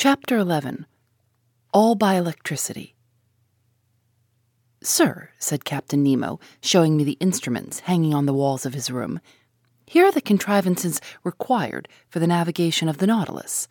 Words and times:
Chapter 0.00 0.36
11 0.36 0.86
All 1.74 1.96
by 1.96 2.14
Electricity. 2.14 2.94
Sir, 4.80 5.30
said 5.40 5.64
Captain 5.64 6.04
Nemo, 6.04 6.38
showing 6.62 6.96
me 6.96 7.02
the 7.02 7.18
instruments 7.18 7.80
hanging 7.80 8.14
on 8.14 8.24
the 8.24 8.32
walls 8.32 8.64
of 8.64 8.74
his 8.74 8.92
room, 8.92 9.18
here 9.86 10.06
are 10.06 10.12
the 10.12 10.20
contrivances 10.20 11.00
required 11.24 11.88
for 12.08 12.20
the 12.20 12.28
navigation 12.28 12.88
of 12.88 12.98
the 12.98 13.08
Nautilus. 13.08 13.66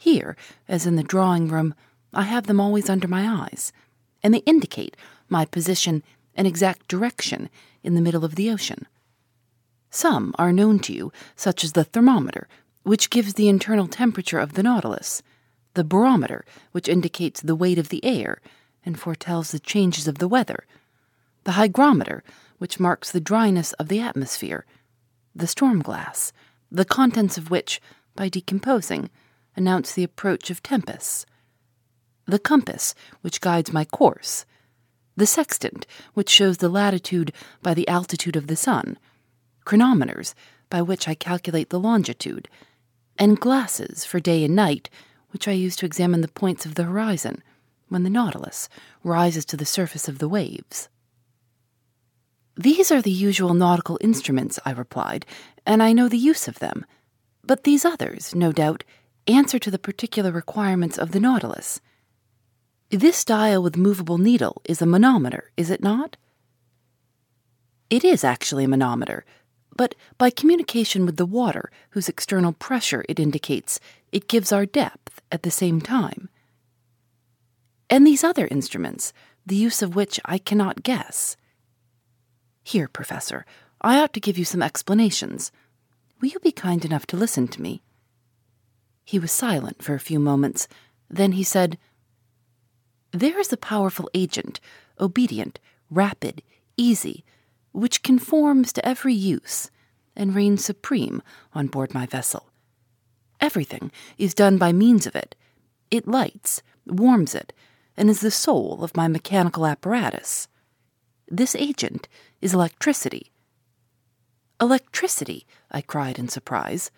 Here, 0.00 0.38
as 0.68 0.86
in 0.86 0.96
the 0.96 1.02
drawing 1.02 1.48
room, 1.48 1.74
I 2.14 2.22
have 2.22 2.46
them 2.46 2.58
always 2.58 2.88
under 2.88 3.06
my 3.06 3.28
eyes, 3.28 3.74
and 4.22 4.32
they 4.32 4.38
indicate 4.46 4.96
my 5.28 5.44
position 5.44 6.02
and 6.34 6.46
exact 6.46 6.88
direction 6.88 7.50
in 7.82 7.94
the 7.94 8.00
middle 8.00 8.24
of 8.24 8.36
the 8.36 8.50
ocean. 8.50 8.86
Some 9.90 10.34
are 10.38 10.50
known 10.50 10.78
to 10.78 10.94
you, 10.94 11.12
such 11.36 11.62
as 11.62 11.72
the 11.72 11.84
thermometer, 11.84 12.48
which 12.84 13.10
gives 13.10 13.34
the 13.34 13.50
internal 13.50 13.86
temperature 13.86 14.38
of 14.38 14.54
the 14.54 14.62
Nautilus 14.62 15.22
the 15.74 15.84
barometer, 15.84 16.44
which 16.72 16.88
indicates 16.88 17.40
the 17.40 17.56
weight 17.56 17.78
of 17.78 17.88
the 17.88 18.04
air 18.04 18.40
and 18.84 18.98
foretells 18.98 19.50
the 19.50 19.58
changes 19.58 20.08
of 20.08 20.18
the 20.18 20.28
weather, 20.28 20.66
the 21.44 21.52
hygrometer, 21.52 22.22
which 22.58 22.80
marks 22.80 23.10
the 23.10 23.20
dryness 23.20 23.72
of 23.74 23.88
the 23.88 24.00
atmosphere, 24.00 24.64
the 25.34 25.46
storm 25.46 25.80
glass, 25.80 26.32
the 26.70 26.84
contents 26.84 27.36
of 27.36 27.50
which, 27.50 27.80
by 28.14 28.28
decomposing, 28.28 29.10
announce 29.56 29.92
the 29.92 30.04
approach 30.04 30.50
of 30.50 30.62
tempests, 30.62 31.26
the 32.26 32.38
compass, 32.38 32.94
which 33.20 33.40
guides 33.40 33.72
my 33.72 33.84
course, 33.84 34.44
the 35.16 35.26
sextant, 35.26 35.86
which 36.14 36.30
shows 36.30 36.58
the 36.58 36.68
latitude 36.68 37.32
by 37.62 37.74
the 37.74 37.88
altitude 37.88 38.36
of 38.36 38.46
the 38.46 38.56
sun, 38.56 38.98
chronometers, 39.64 40.34
by 40.70 40.80
which 40.80 41.06
I 41.06 41.14
calculate 41.14 41.70
the 41.70 41.80
longitude, 41.80 42.48
and 43.18 43.38
glasses 43.38 44.04
for 44.04 44.20
day 44.20 44.44
and 44.44 44.56
night 44.56 44.88
which 45.32 45.48
I 45.48 45.52
use 45.52 45.76
to 45.76 45.86
examine 45.86 46.20
the 46.20 46.28
points 46.28 46.64
of 46.64 46.76
the 46.76 46.84
horizon 46.84 47.42
when 47.88 48.04
the 48.04 48.10
Nautilus 48.10 48.68
rises 49.02 49.44
to 49.46 49.56
the 49.56 49.66
surface 49.66 50.08
of 50.08 50.18
the 50.18 50.28
waves. 50.28 50.88
These 52.56 52.90
are 52.90 53.02
the 53.02 53.10
usual 53.10 53.54
nautical 53.54 53.98
instruments, 54.00 54.58
I 54.64 54.72
replied, 54.72 55.26
and 55.66 55.82
I 55.82 55.92
know 55.92 56.08
the 56.08 56.18
use 56.18 56.48
of 56.48 56.58
them. 56.58 56.84
But 57.42 57.64
these 57.64 57.84
others, 57.84 58.34
no 58.34 58.52
doubt, 58.52 58.84
answer 59.26 59.58
to 59.58 59.70
the 59.70 59.78
particular 59.78 60.30
requirements 60.30 60.98
of 60.98 61.12
the 61.12 61.20
Nautilus. 61.20 61.80
This 62.90 63.24
dial 63.24 63.62
with 63.62 63.76
movable 63.76 64.18
needle 64.18 64.60
is 64.64 64.82
a 64.82 64.86
manometer, 64.86 65.50
is 65.56 65.70
it 65.70 65.82
not? 65.82 66.16
It 67.88 68.04
is 68.04 68.22
actually 68.22 68.64
a 68.64 68.68
manometer, 68.68 69.24
but 69.76 69.94
by 70.18 70.30
communication 70.30 71.06
with 71.06 71.16
the 71.16 71.26
water, 71.26 71.70
whose 71.90 72.08
external 72.08 72.52
pressure 72.52 73.04
it 73.08 73.20
indicates, 73.20 73.80
it 74.10 74.28
gives 74.28 74.52
our 74.52 74.66
depth 74.66 75.20
at 75.30 75.42
the 75.42 75.50
same 75.50 75.80
time. 75.80 76.28
And 77.88 78.06
these 78.06 78.24
other 78.24 78.46
instruments, 78.50 79.12
the 79.44 79.56
use 79.56 79.82
of 79.82 79.96
which 79.96 80.20
I 80.24 80.38
cannot 80.38 80.82
guess. 80.82 81.36
Here, 82.62 82.88
Professor, 82.88 83.44
I 83.80 83.98
ought 83.98 84.12
to 84.14 84.20
give 84.20 84.38
you 84.38 84.44
some 84.44 84.62
explanations. 84.62 85.50
Will 86.20 86.28
you 86.28 86.38
be 86.38 86.52
kind 86.52 86.84
enough 86.84 87.06
to 87.08 87.16
listen 87.16 87.48
to 87.48 87.62
me? 87.62 87.82
He 89.04 89.18
was 89.18 89.32
silent 89.32 89.82
for 89.82 89.94
a 89.94 90.00
few 90.00 90.20
moments. 90.20 90.68
Then 91.10 91.32
he 91.32 91.42
said, 91.42 91.78
There 93.10 93.38
is 93.38 93.52
a 93.52 93.56
powerful 93.56 94.08
agent, 94.14 94.60
obedient, 95.00 95.58
rapid, 95.90 96.42
easy, 96.76 97.24
which 97.72 98.02
conforms 98.02 98.72
to 98.72 98.86
every 98.86 99.14
use 99.14 99.70
and 100.14 100.34
reigns 100.34 100.64
supreme 100.64 101.22
on 101.54 101.66
board 101.66 101.94
my 101.94 102.06
vessel. 102.06 102.50
Everything 103.40 103.90
is 104.18 104.34
done 104.34 104.58
by 104.58 104.72
means 104.72 105.06
of 105.06 105.16
it. 105.16 105.34
It 105.90 106.06
lights, 106.06 106.62
warms 106.86 107.34
it, 107.34 107.52
and 107.96 108.08
is 108.08 108.20
the 108.20 108.30
soul 108.30 108.84
of 108.84 108.96
my 108.96 109.08
mechanical 109.08 109.66
apparatus. 109.66 110.48
This 111.28 111.54
agent 111.54 112.08
is 112.40 112.54
electricity. 112.54 113.32
Electricity, 114.60 115.46
I 115.70 115.80
cried 115.80 116.18
in 116.18 116.28
surprise. 116.28 116.90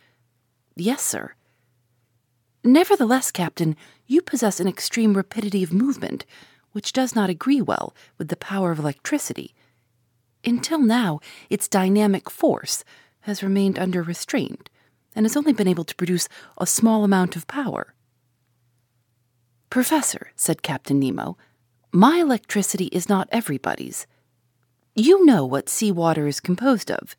Yes, 0.76 1.02
sir. 1.02 1.34
Nevertheless, 2.62 3.30
Captain, 3.30 3.76
you 4.06 4.20
possess 4.20 4.60
an 4.60 4.68
extreme 4.68 5.14
rapidity 5.14 5.62
of 5.62 5.72
movement, 5.72 6.24
which 6.72 6.92
does 6.92 7.14
not 7.14 7.30
agree 7.30 7.60
well 7.60 7.94
with 8.18 8.28
the 8.28 8.36
power 8.36 8.70
of 8.70 8.78
electricity. 8.78 9.54
Until 10.44 10.80
now, 10.80 11.20
its 11.48 11.68
dynamic 11.68 12.28
force 12.30 12.84
has 13.20 13.42
remained 13.42 13.78
under 13.78 14.02
restraint 14.02 14.68
and 15.14 15.24
has 15.24 15.36
only 15.36 15.52
been 15.52 15.68
able 15.68 15.84
to 15.84 15.94
produce 15.94 16.28
a 16.58 16.66
small 16.66 17.04
amount 17.04 17.36
of 17.36 17.46
power. 17.46 17.94
Professor, 19.70 20.30
said 20.36 20.62
Captain 20.62 21.00
Nemo, 21.00 21.36
my 21.92 22.18
electricity 22.18 22.86
is 22.86 23.08
not 23.08 23.28
everybody's. 23.32 24.06
You 24.94 25.24
know 25.24 25.44
what 25.44 25.68
seawater 25.68 26.26
is 26.26 26.40
composed 26.40 26.90
of. 26.90 27.16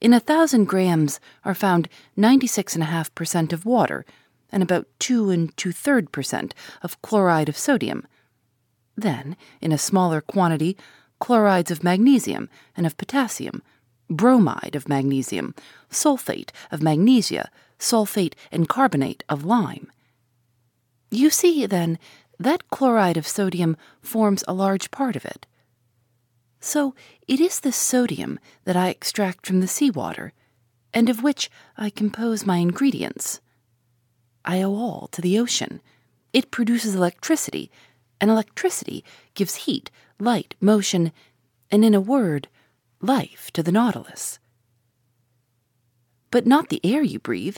In 0.00 0.14
a 0.14 0.20
thousand 0.20 0.66
grams 0.66 1.18
are 1.44 1.54
found 1.54 1.88
96.5% 2.16 3.52
of 3.52 3.66
water 3.66 4.04
and 4.50 4.62
about 4.62 4.86
2 5.00 5.30
and 5.30 5.56
2 5.56 5.72
third 5.72 6.12
percent 6.12 6.54
of 6.82 7.00
chloride 7.02 7.48
of 7.48 7.58
sodium. 7.58 8.06
Then, 8.96 9.36
in 9.60 9.72
a 9.72 9.78
smaller 9.78 10.20
quantity, 10.20 10.76
chlorides 11.18 11.70
of 11.70 11.84
magnesium 11.84 12.48
and 12.76 12.86
of 12.86 12.96
potassium 12.96 13.62
bromide 14.08 14.74
of 14.74 14.88
magnesium, 14.88 15.54
sulfate 15.90 16.50
of 16.70 16.82
magnesia, 16.82 17.50
sulfate 17.78 18.34
and 18.50 18.68
carbonate 18.68 19.24
of 19.28 19.44
lime. 19.44 19.90
You 21.10 21.30
see, 21.30 21.66
then, 21.66 21.98
that 22.38 22.68
chloride 22.70 23.16
of 23.16 23.26
sodium 23.26 23.76
forms 24.00 24.44
a 24.46 24.52
large 24.52 24.90
part 24.90 25.16
of 25.16 25.24
it. 25.24 25.46
So 26.60 26.94
it 27.26 27.40
is 27.40 27.60
this 27.60 27.76
sodium 27.76 28.38
that 28.64 28.76
I 28.76 28.88
extract 28.88 29.46
from 29.46 29.60
the 29.60 29.68
seawater, 29.68 30.32
and 30.92 31.08
of 31.08 31.22
which 31.22 31.50
I 31.76 31.90
compose 31.90 32.46
my 32.46 32.58
ingredients. 32.58 33.40
I 34.44 34.62
owe 34.62 34.74
all 34.74 35.08
to 35.12 35.20
the 35.20 35.38
ocean. 35.38 35.80
It 36.32 36.50
produces 36.50 36.94
electricity, 36.94 37.70
and 38.20 38.30
electricity 38.30 39.04
gives 39.34 39.56
heat, 39.56 39.90
light, 40.18 40.54
motion, 40.60 41.12
and, 41.70 41.84
in 41.84 41.94
a 41.94 42.00
word, 42.00 42.48
life 43.00 43.50
to 43.52 43.62
the 43.62 43.72
Nautilus. 43.72 44.38
But 46.30 46.46
not 46.46 46.68
the 46.68 46.80
air 46.84 47.02
you 47.02 47.18
breathe. 47.18 47.56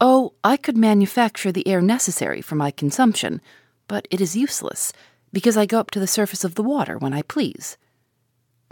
Oh, 0.00 0.34
I 0.42 0.56
could 0.56 0.76
manufacture 0.76 1.52
the 1.52 1.66
air 1.68 1.82
necessary 1.82 2.40
for 2.40 2.54
my 2.54 2.70
consumption, 2.70 3.40
but 3.88 4.08
it 4.10 4.20
is 4.20 4.36
useless, 4.36 4.92
because 5.32 5.56
I 5.56 5.66
go 5.66 5.78
up 5.78 5.90
to 5.92 6.00
the 6.00 6.06
surface 6.06 6.44
of 6.44 6.54
the 6.54 6.62
water 6.62 6.96
when 6.96 7.12
I 7.12 7.22
please. 7.22 7.76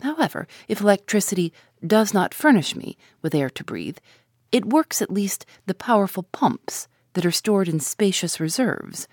However, 0.03 0.47
if 0.69 0.81
electricity 0.81 1.53
does 1.87 2.15
not 2.15 2.32
furnish 2.32 2.75
me 2.76 2.97
with 3.20 3.34
air 3.34 3.50
to 3.50 3.65
breathe, 3.65 3.99
it 4.53 4.65
works 4.65 5.03
at 5.03 5.10
least 5.10 5.44
the 5.66 5.75
powerful 5.75 6.22
pumps 6.22 6.88
that 7.12 7.26
are 7.26 7.31
stored 7.31 7.69
in 7.69 7.81
spacious 7.81 8.40
reserves, 8.40 9.08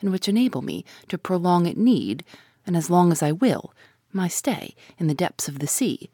and 0.00 0.10
which 0.10 0.28
enable 0.28 0.62
me 0.62 0.84
to 1.08 1.18
prolong 1.18 1.66
at 1.66 1.76
need, 1.76 2.24
and 2.66 2.76
as 2.76 2.90
long 2.90 3.12
as 3.12 3.22
I 3.22 3.32
will, 3.32 3.72
my 4.12 4.28
stay 4.28 4.74
in 4.98 5.06
the 5.06 5.14
depths 5.14 5.48
of 5.48 5.58
the 5.58 5.66
sea. 5.66 6.10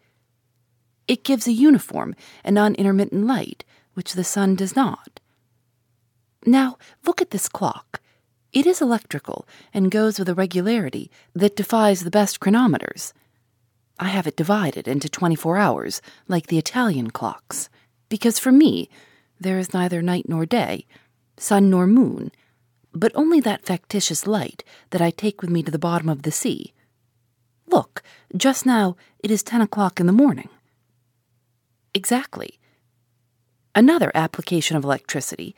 It 1.07 1.25
gives 1.25 1.47
a 1.47 1.53
uniform 1.53 2.15
and 2.43 2.59
unintermittent 2.59 3.27
light, 3.27 3.65
which 3.95 4.15
the 4.15 4.25
sun 4.25 4.55
does 4.57 4.75
not. 4.75 5.21
Now, 6.47 6.79
look 7.05 7.21
at 7.21 7.31
this 7.31 7.49
clock. 7.49 8.01
It 8.53 8.67
is 8.67 8.81
electrical 8.81 9.47
and 9.73 9.91
goes 9.91 10.19
with 10.19 10.29
a 10.29 10.35
regularity 10.35 11.11
that 11.35 11.57
defies 11.57 12.05
the 12.05 12.11
best 12.11 12.41
chronometers. 12.41 13.13
I 13.99 14.09
have 14.09 14.27
it 14.27 14.37
divided 14.37 14.89
into 14.89 15.09
24 15.09 15.57
hours, 15.57 16.03
like 16.29 16.47
the 16.47 16.59
Italian 16.59 17.11
clocks, 17.11 17.69
because 18.09 18.39
for 18.39 18.53
me, 18.53 18.89
there 19.41 19.59
is 19.59 19.75
neither 19.75 20.03
night 20.03 20.29
nor 20.29 20.47
day, 20.47 20.87
sun 21.37 21.71
nor 21.71 21.87
moon, 21.87 22.31
but 22.95 23.13
only 23.15 23.41
that 23.41 23.65
factitious 23.65 24.27
light 24.27 24.65
that 24.91 25.03
I 25.03 25.11
take 25.11 25.41
with 25.43 25.51
me 25.51 25.63
to 25.63 25.71
the 25.71 25.79
bottom 25.79 26.09
of 26.09 26.23
the 26.23 26.33
sea 26.33 26.73
Look, 27.67 28.03
just 28.37 28.67
now 28.67 28.97
it 29.19 29.31
is 29.31 29.43
ten 29.43 29.61
o'clock 29.61 30.01
in 30.01 30.07
the 30.07 30.13
morning. 30.13 30.49
Exactly. 31.93 32.59
Another 33.75 34.13
application 34.15 34.77
of 34.77 34.85
electricity. 34.85 35.55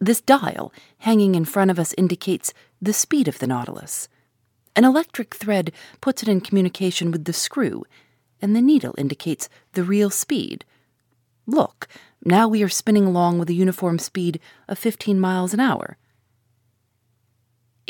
This 0.00 0.20
dial 0.20 0.72
hanging 0.98 1.34
in 1.34 1.44
front 1.44 1.70
of 1.70 1.78
us 1.78 1.94
indicates 1.96 2.52
the 2.80 2.92
speed 2.92 3.28
of 3.28 3.38
the 3.38 3.46
Nautilus. 3.46 4.08
An 4.74 4.84
electric 4.84 5.34
thread 5.34 5.70
puts 6.00 6.22
it 6.22 6.28
in 6.28 6.40
communication 6.40 7.10
with 7.10 7.24
the 7.26 7.32
screw, 7.32 7.84
and 8.40 8.56
the 8.56 8.62
needle 8.62 8.94
indicates 8.98 9.48
the 9.74 9.84
real 9.84 10.10
speed. 10.10 10.64
Look, 11.46 11.86
now 12.24 12.48
we 12.48 12.62
are 12.62 12.68
spinning 12.68 13.04
along 13.04 13.38
with 13.38 13.50
a 13.50 13.54
uniform 13.54 13.98
speed 13.98 14.40
of 14.68 14.78
15 14.78 15.20
miles 15.20 15.54
an 15.54 15.60
hour. 15.60 15.96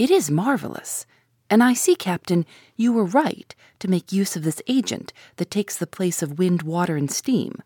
It 0.03 0.11
is 0.11 0.33
marvelous, 0.33 1.07
and 1.49 1.63
I 1.63 1.75
see, 1.75 1.95
Captain, 1.95 2.45
you 2.75 2.93
were 2.93 3.05
right 3.05 3.55
to 3.79 3.87
make 3.87 4.11
use 4.11 4.35
of 4.35 4.43
this 4.43 4.61
agent 4.67 5.13
that 5.37 5.49
takes 5.49 5.77
the 5.77 5.87
place 5.87 6.25
of 6.25 6.41
wind, 6.41 6.63
water, 6.63 6.97
and 6.97 7.09
steam. 7.09 7.63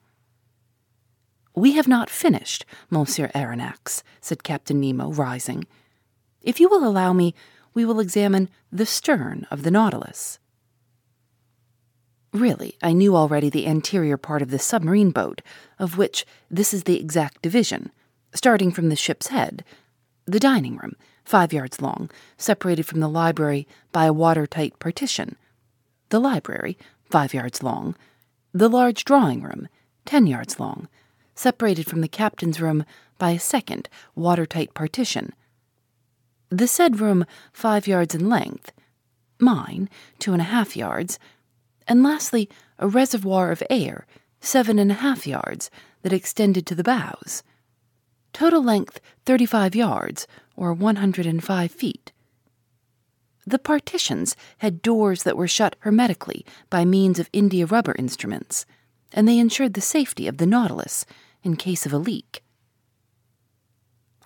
We 1.54 1.72
have 1.76 1.88
not 1.88 2.10
finished, 2.10 2.66
Monsieur 2.90 3.30
Aronnax, 3.34 4.02
said 4.20 4.44
Captain 4.44 4.78
Nemo, 4.78 5.12
rising. 5.12 5.64
If 6.42 6.60
you 6.60 6.68
will 6.68 6.86
allow 6.86 7.14
me, 7.14 7.34
we 7.72 7.86
will 7.86 8.00
examine 8.00 8.50
the 8.70 8.84
stern 8.84 9.46
of 9.50 9.62
the 9.62 9.70
Nautilus. 9.70 10.38
Really, 12.34 12.76
I 12.82 12.92
knew 12.92 13.16
already 13.16 13.48
the 13.48 13.66
anterior 13.66 14.18
part 14.18 14.42
of 14.42 14.50
the 14.50 14.58
submarine 14.58 15.10
boat, 15.10 15.40
of 15.78 15.96
which 15.96 16.26
this 16.50 16.74
is 16.74 16.82
the 16.82 17.00
exact 17.00 17.40
division, 17.40 17.92
starting 18.34 18.72
from 18.72 18.90
the 18.90 18.94
ship's 18.94 19.28
head. 19.28 19.64
The 20.26 20.38
dining 20.38 20.76
room, 20.76 20.96
five 21.26 21.52
yards 21.52 21.82
long, 21.82 22.10
separated 22.38 22.84
from 22.84 23.00
the 23.00 23.08
library 23.08 23.68
by 23.92 24.06
a 24.06 24.12
watertight 24.12 24.78
partition. 24.78 25.36
The 26.08 26.20
library, 26.20 26.78
five 27.10 27.34
yards 27.34 27.62
long. 27.62 27.94
The 28.54 28.70
large 28.70 29.04
drawing 29.04 29.42
room, 29.42 29.68
ten 30.06 30.26
yards 30.26 30.58
long 30.58 30.88
separated 31.36 31.86
from 31.86 32.00
the 32.00 32.08
captain's 32.08 32.60
room 32.60 32.84
by 33.18 33.30
a 33.30 33.38
second, 33.38 33.88
watertight 34.14 34.74
partition. 34.74 35.32
The 36.48 36.66
said 36.66 36.98
room, 36.98 37.24
five 37.52 37.86
yards 37.86 38.14
in 38.14 38.28
length, 38.28 38.72
mine, 39.38 39.88
two 40.18 40.32
and 40.32 40.40
a 40.40 40.46
half 40.46 40.76
yards, 40.76 41.18
and 41.86 42.02
lastly, 42.02 42.48
a 42.78 42.88
reservoir 42.88 43.52
of 43.52 43.62
air, 43.70 44.06
seven 44.40 44.78
and 44.78 44.90
a 44.90 44.94
half 44.94 45.26
yards, 45.26 45.70
that 46.02 46.12
extended 46.12 46.66
to 46.66 46.74
the 46.74 46.84
bows. 46.84 47.42
Total 48.32 48.62
length, 48.62 49.00
35 49.24 49.74
yards, 49.74 50.26
or 50.56 50.72
105 50.72 51.70
feet. 51.70 52.12
The 53.46 53.58
partitions 53.58 54.34
had 54.58 54.82
doors 54.82 55.22
that 55.22 55.36
were 55.36 55.46
shut 55.46 55.76
hermetically 55.80 56.44
by 56.68 56.84
means 56.84 57.18
of 57.18 57.30
india 57.32 57.66
rubber 57.66 57.94
instruments, 57.98 58.66
and 59.12 59.28
they 59.28 59.38
ensured 59.38 59.74
the 59.74 59.80
safety 59.80 60.26
of 60.26 60.38
the 60.38 60.46
Nautilus 60.46 61.06
in 61.44 61.56
case 61.56 61.86
of 61.86 61.92
a 61.92 61.98
leak. 61.98 62.42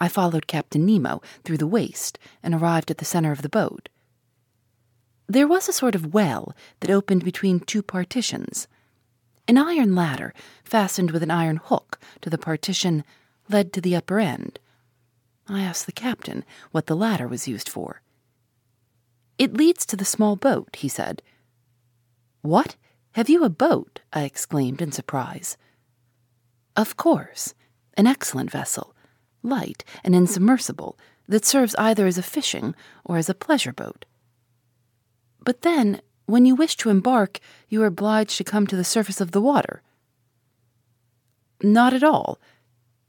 I 0.00 0.08
followed 0.08 0.46
Captain 0.46 0.86
Nemo 0.86 1.20
through 1.44 1.58
the 1.58 1.66
waist 1.66 2.18
and 2.42 2.54
arrived 2.54 2.90
at 2.90 2.96
the 2.96 3.04
center 3.04 3.32
of 3.32 3.42
the 3.42 3.50
boat. 3.50 3.90
There 5.28 5.46
was 5.46 5.68
a 5.68 5.72
sort 5.72 5.94
of 5.94 6.14
well 6.14 6.56
that 6.80 6.90
opened 6.90 7.22
between 7.22 7.60
two 7.60 7.82
partitions. 7.82 8.66
An 9.46 9.58
iron 9.58 9.94
ladder, 9.94 10.32
fastened 10.64 11.10
with 11.10 11.22
an 11.22 11.30
iron 11.30 11.56
hook 11.56 12.00
to 12.22 12.30
the 12.30 12.38
partition, 12.38 13.04
led 13.50 13.72
to 13.74 13.82
the 13.82 13.94
upper 13.94 14.18
end. 14.18 14.58
I 15.50 15.62
asked 15.62 15.86
the 15.86 15.92
captain 15.92 16.44
what 16.70 16.86
the 16.86 16.94
ladder 16.94 17.26
was 17.26 17.48
used 17.48 17.68
for. 17.68 18.02
It 19.36 19.56
leads 19.56 19.84
to 19.86 19.96
the 19.96 20.04
small 20.04 20.36
boat, 20.36 20.76
he 20.76 20.88
said. 20.88 21.22
What? 22.42 22.76
Have 23.12 23.28
you 23.28 23.42
a 23.42 23.50
boat? 23.50 24.00
I 24.12 24.22
exclaimed 24.22 24.80
in 24.80 24.92
surprise. 24.92 25.56
Of 26.76 26.96
course, 26.96 27.54
an 27.96 28.06
excellent 28.06 28.50
vessel, 28.50 28.94
light 29.42 29.82
and 30.04 30.14
insubmersible, 30.14 30.96
that 31.26 31.44
serves 31.44 31.74
either 31.76 32.06
as 32.06 32.18
a 32.18 32.22
fishing 32.22 32.74
or 33.04 33.16
as 33.16 33.28
a 33.28 33.34
pleasure 33.34 33.72
boat. 33.72 34.04
But 35.44 35.62
then, 35.62 36.00
when 36.26 36.44
you 36.44 36.54
wish 36.54 36.76
to 36.76 36.90
embark, 36.90 37.40
you 37.68 37.82
are 37.82 37.86
obliged 37.86 38.36
to 38.38 38.44
come 38.44 38.66
to 38.68 38.76
the 38.76 38.84
surface 38.84 39.20
of 39.20 39.32
the 39.32 39.40
water. 39.40 39.82
Not 41.62 41.92
at 41.92 42.04
all. 42.04 42.38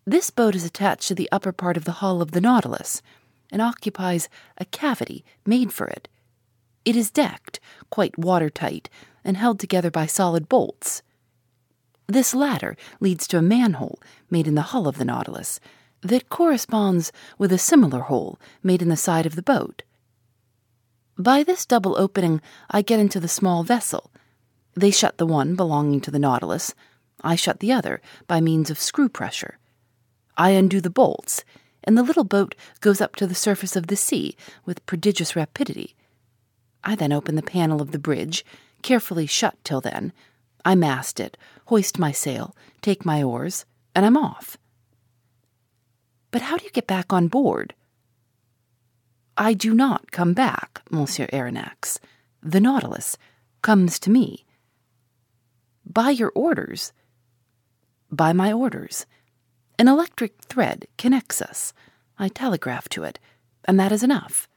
This 0.06 0.32
boat 0.32 0.56
is 0.56 0.66
attached 0.66 1.08
to 1.10 1.16
the 1.16 1.30
upper 1.32 1.52
part 1.52 1.78
of 1.78 1.86
the 1.86 1.94
hull 1.94 2.22
of 2.22 2.32
the 2.32 2.42
Nautilus 2.42 3.04
and 3.52 3.62
occupies 3.62 4.30
a 4.58 4.66
cavity 4.66 5.24
made 5.46 5.72
for 5.72 5.86
it. 5.88 6.08
It 6.84 6.96
is 6.96 7.12
decked, 7.12 7.60
quite 7.92 8.18
watertight, 8.18 8.90
and 9.24 9.38
held 9.38 9.60
together 9.60 9.92
by 9.92 10.08
solid 10.08 10.50
bolts. 10.50 11.04
This 12.08 12.34
latter 12.34 12.76
leads 13.00 13.28
to 13.28 13.38
a 13.38 13.44
manhole 13.44 14.00
made 14.30 14.48
in 14.48 14.56
the 14.56 14.74
hull 14.74 14.88
of 14.88 14.98
the 14.98 15.06
Nautilus 15.06 15.60
that 16.02 16.30
corresponds 16.30 17.12
with 17.38 17.52
a 17.52 17.60
similar 17.60 18.02
hole 18.02 18.40
made 18.64 18.82
in 18.82 18.90
the 18.90 18.98
side 18.98 19.28
of 19.28 19.36
the 19.36 19.44
boat. 19.44 19.84
By 21.16 21.44
this 21.44 21.66
double 21.66 21.96
opening, 22.00 22.42
I 22.72 22.82
get 22.82 23.00
into 23.00 23.20
the 23.20 23.28
small 23.28 23.62
vessel. 23.64 24.12
They 24.74 24.90
shut 24.90 25.20
the 25.20 25.28
one 25.28 25.56
belonging 25.56 26.02
to 26.02 26.12
the 26.12 26.18
Nautilus. 26.18 26.74
I 27.24 27.36
shut 27.36 27.60
the 27.60 27.72
other 27.72 28.02
by 28.26 28.42
means 28.42 28.72
of 28.72 28.80
screw 28.80 29.08
pressure. 29.08 29.60
I 30.38 30.52
undo 30.52 30.82
the 30.82 30.90
bolts, 30.90 31.44
and 31.84 31.98
the 31.98 32.04
little 32.04 32.24
boat 32.24 32.56
goes 32.80 33.02
up 33.02 33.16
to 33.18 33.28
the 33.28 33.36
surface 33.36 33.76
of 33.76 33.88
the 33.88 33.96
sea 33.96 34.36
with 34.66 34.86
prodigious 34.86 35.36
rapidity. 35.36 35.96
I 36.84 36.96
then 36.96 37.12
open 37.12 37.36
the 37.36 37.42
panel 37.42 37.82
of 37.82 37.92
the 37.92 38.00
bridge, 38.00 38.46
carefully 38.82 39.26
shut 39.26 39.58
till 39.64 39.82
then, 39.82 40.14
I 40.64 40.76
mast 40.76 41.20
it, 41.20 41.38
hoist 41.66 41.98
my 41.98 42.12
sail, 42.12 42.56
take 42.82 43.06
my 43.06 43.24
oars, 43.24 43.66
and 43.96 44.06
I'm 44.06 44.18
off. 44.18 44.58
But 46.30 46.44
how 46.44 46.58
do 46.58 46.64
you 46.64 46.72
get 46.72 46.88
back 46.88 47.12
on 47.12 47.28
board? 47.28 47.74
I 49.38 49.54
do 49.54 49.74
not 49.74 50.12
come 50.12 50.34
back, 50.34 50.82
Monsieur 50.90 51.28
Aronnax. 51.28 52.00
The 52.44 52.60
Nautilus 52.60 53.18
comes 53.62 54.00
to 54.00 54.10
me. 54.10 54.46
By 55.86 56.12
your 56.12 56.32
orders? 56.36 56.94
By 58.12 58.34
my 58.34 58.52
orders. 58.52 59.06
An 59.82 59.88
electric 59.88 60.40
thread 60.44 60.86
connects 61.00 61.42
us. 61.42 61.74
I 62.20 62.28
telegraph 62.28 62.88
to 62.90 63.04
it, 63.04 63.18
and 63.66 63.80
that 63.80 63.92
is 63.92 64.04
enough. 64.04 64.48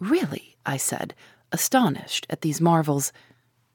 Really, 0.00 0.56
I 0.66 0.76
said, 0.76 1.14
astonished 1.52 2.26
at 2.28 2.40
these 2.40 2.60
marvels 2.60 3.12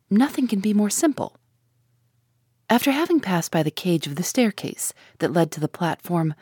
Nothing 0.10 0.46
can 0.46 0.60
be 0.60 0.74
more 0.74 0.90
simple. 0.90 1.38
After 2.70 2.92
having 2.92 3.22
passed 3.22 3.50
by 3.50 3.64
the 3.64 3.72
cage 3.72 4.06
of 4.06 4.18
the 4.18 4.24
staircase 4.24 4.94
that 5.20 5.32
led 5.32 5.52
to 5.52 5.62
the 5.62 5.70
platform, 5.70 6.34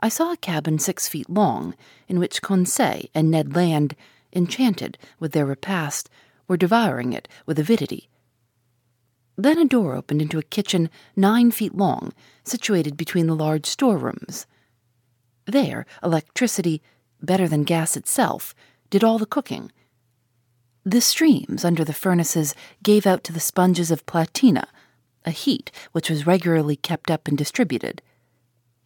I 0.00 0.08
saw 0.08 0.32
a 0.32 0.38
cabin 0.38 0.78
six 0.78 1.06
feet 1.06 1.28
long, 1.28 1.74
in 2.08 2.18
which 2.18 2.40
Conseil 2.40 3.02
and 3.14 3.30
Ned 3.30 3.54
Land, 3.54 3.94
enchanted 4.32 4.96
with 5.18 5.32
their 5.32 5.44
repast, 5.44 6.08
were 6.48 6.56
devouring 6.56 7.12
it 7.12 7.28
with 7.44 7.58
avidity. 7.58 8.08
Then 9.36 9.58
a 9.58 9.64
door 9.64 9.94
opened 9.94 10.22
into 10.22 10.38
a 10.38 10.42
kitchen 10.42 10.90
nine 11.14 11.50
feet 11.50 11.74
long, 11.74 12.12
situated 12.44 12.96
between 12.96 13.26
the 13.26 13.36
large 13.36 13.66
storerooms. 13.66 14.46
There, 15.46 15.86
electricity, 16.02 16.82
better 17.22 17.46
than 17.46 17.64
gas 17.64 17.96
itself, 17.96 18.54
did 18.90 19.04
all 19.04 19.18
the 19.18 19.26
cooking, 19.26 19.70
the 20.86 21.00
streams 21.00 21.64
under 21.64 21.82
the 21.84 21.92
furnaces 21.92 22.54
gave 22.80 23.08
out 23.08 23.24
to 23.24 23.32
the 23.32 23.40
sponges 23.40 23.90
of 23.90 24.06
platina, 24.06 24.68
a 25.24 25.32
heat 25.32 25.72
which 25.90 26.08
was 26.08 26.28
regularly 26.28 26.76
kept 26.76 27.10
up 27.10 27.26
and 27.26 27.36
distributed. 27.36 28.00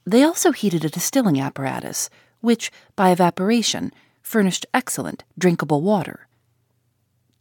They 0.06 0.22
also 0.22 0.52
heated 0.52 0.82
a 0.82 0.88
distilling 0.88 1.38
apparatus, 1.38 2.08
which, 2.40 2.72
by 2.96 3.10
evaporation, 3.10 3.92
furnished 4.22 4.64
excellent 4.72 5.24
drinkable 5.38 5.82
water. 5.82 6.26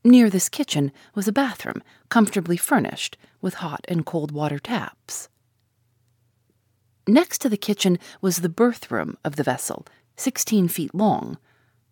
Near 0.04 0.30
this 0.30 0.48
kitchen 0.48 0.92
was 1.14 1.28
a 1.28 1.34
bathroom, 1.34 1.84
comfortably 2.08 2.56
furnished, 2.56 3.18
with 3.42 3.56
hot 3.56 3.86
and 3.88 4.06
cold 4.06 4.32
water 4.32 4.60
taps. 4.60 5.28
Next 7.08 7.40
to 7.40 7.50
the 7.50 7.58
kitchen 7.58 8.00
was 8.22 8.38
the 8.38 8.50
berth 8.50 8.92
room 8.92 9.18
of 9.26 9.36
the 9.36 9.44
vessel, 9.44 9.86
sixteen 10.16 10.68
feet 10.68 10.96
long, 10.96 11.38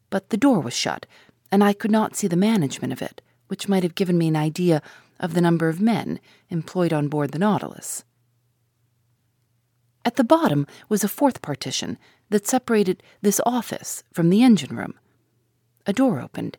but 0.09 0.29
the 0.29 0.37
door 0.37 0.59
was 0.59 0.73
shut, 0.75 1.05
and 1.51 1.63
I 1.63 1.73
could 1.73 1.91
not 1.91 2.15
see 2.15 2.27
the 2.27 2.35
management 2.37 2.93
of 2.93 3.01
it, 3.01 3.21
which 3.47 3.67
might 3.67 3.83
have 3.83 3.95
given 3.95 4.17
me 4.17 4.27
an 4.27 4.35
idea 4.35 4.81
of 5.19 5.33
the 5.33 5.41
number 5.41 5.67
of 5.67 5.81
men 5.81 6.19
employed 6.49 6.93
on 6.93 7.07
board 7.07 7.31
the 7.31 7.39
Nautilus. 7.39 8.03
At 10.05 10.15
the 10.15 10.23
bottom 10.23 10.65
was 10.87 11.03
a 11.03 11.09
fourth 11.09 11.41
partition 11.41 11.97
that 12.29 12.47
separated 12.47 13.03
this 13.21 13.41
office 13.45 14.03
from 14.13 14.29
the 14.29 14.43
engine 14.43 14.75
room. 14.75 14.93
A 15.85 15.93
door 15.93 16.21
opened, 16.21 16.57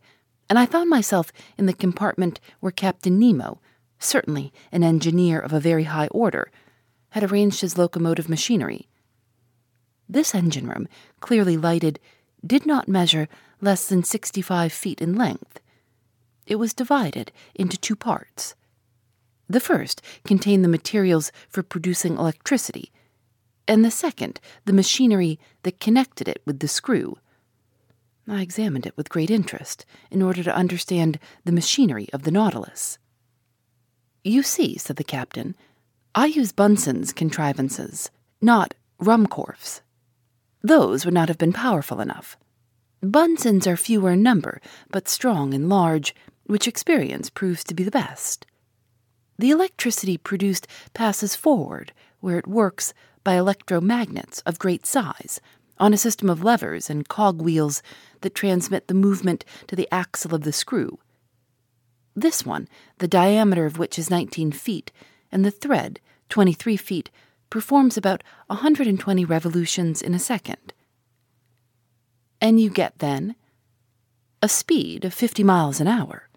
and 0.48 0.58
I 0.58 0.66
found 0.66 0.88
myself 0.88 1.32
in 1.56 1.66
the 1.66 1.72
compartment 1.72 2.40
where 2.60 2.72
Captain 2.72 3.18
Nemo, 3.18 3.60
certainly 3.98 4.52
an 4.72 4.82
engineer 4.82 5.38
of 5.38 5.52
a 5.52 5.60
very 5.60 5.84
high 5.84 6.08
order, 6.08 6.50
had 7.10 7.24
arranged 7.24 7.60
his 7.60 7.78
locomotive 7.78 8.28
machinery. 8.28 8.88
This 10.08 10.34
engine 10.34 10.66
room, 10.66 10.88
clearly 11.20 11.56
lighted, 11.56 11.98
did 12.46 12.64
not 12.64 12.88
measure 12.88 13.28
less 13.60 13.86
than 13.88 14.04
65 14.04 14.72
feet 14.72 15.00
in 15.00 15.14
length. 15.14 15.60
It 16.46 16.56
was 16.56 16.72
divided 16.72 17.32
into 17.54 17.76
two 17.76 17.96
parts. 17.96 18.54
The 19.48 19.60
first 19.60 20.02
contained 20.24 20.64
the 20.64 20.68
materials 20.68 21.32
for 21.48 21.62
producing 21.62 22.16
electricity, 22.16 22.90
and 23.66 23.84
the 23.84 23.90
second, 23.90 24.40
the 24.64 24.72
machinery 24.72 25.38
that 25.62 25.80
connected 25.80 26.28
it 26.28 26.40
with 26.46 26.60
the 26.60 26.68
screw. 26.68 27.18
I 28.30 28.42
examined 28.42 28.84
it 28.86 28.96
with 28.96 29.08
great 29.08 29.30
interest 29.30 29.86
in 30.10 30.20
order 30.20 30.42
to 30.42 30.54
understand 30.54 31.18
the 31.44 31.52
machinery 31.52 32.08
of 32.12 32.24
the 32.24 32.30
Nautilus. 32.30 32.98
You 34.22 34.42
see, 34.42 34.76
said 34.76 34.96
the 34.96 35.04
captain, 35.04 35.56
I 36.14 36.26
use 36.26 36.52
Bunsen's 36.52 37.12
contrivances, 37.12 38.10
not 38.42 38.74
Ruhmkorff's. 39.00 39.80
Those 40.62 41.04
would 41.04 41.14
not 41.14 41.28
have 41.28 41.38
been 41.38 41.52
powerful 41.52 42.00
enough. 42.00 42.36
Bunsen's 43.00 43.66
are 43.66 43.76
fewer 43.76 44.10
in 44.10 44.22
number, 44.22 44.60
but 44.90 45.08
strong 45.08 45.54
and 45.54 45.68
large, 45.68 46.14
which 46.44 46.68
experience 46.68 47.30
proves 47.30 47.64
to 47.64 47.74
be 47.74 47.84
the 47.84 47.90
best. 47.90 48.44
The 49.38 49.50
electricity 49.50 50.18
produced 50.18 50.66
passes 50.92 51.36
forward, 51.36 51.92
where 52.20 52.38
it 52.38 52.46
works 52.46 52.92
by 53.22 53.34
electromagnets 53.34 54.42
of 54.44 54.58
great 54.58 54.84
size, 54.84 55.40
on 55.78 55.94
a 55.94 55.98
system 55.98 56.28
of 56.28 56.42
levers 56.42 56.90
and 56.90 57.08
cogwheels 57.08 57.82
that 58.20 58.34
transmit 58.34 58.88
the 58.88 58.94
movement 58.94 59.44
to 59.66 59.76
the 59.76 59.88
axle 59.92 60.34
of 60.34 60.42
the 60.42 60.52
screw. 60.52 60.98
This 62.14 62.44
one, 62.44 62.68
the 62.98 63.08
diameter 63.08 63.64
of 63.64 63.78
which 63.78 63.98
is 63.98 64.10
19 64.10 64.52
feet, 64.52 64.90
and 65.30 65.44
the 65.44 65.50
thread, 65.50 66.00
23 66.28 66.76
feet, 66.76 67.10
performs 67.50 67.96
about 67.96 68.22
120 68.48 69.24
revolutions 69.24 70.02
in 70.02 70.14
a 70.14 70.18
second. 70.18 70.72
And 72.40 72.60
you 72.60 72.70
get 72.70 72.98
then 72.98 73.36
a 74.42 74.48
speed 74.48 75.04
of 75.04 75.14
50 75.14 75.42
miles 75.42 75.80
an 75.80 75.88
hour. 75.88 76.28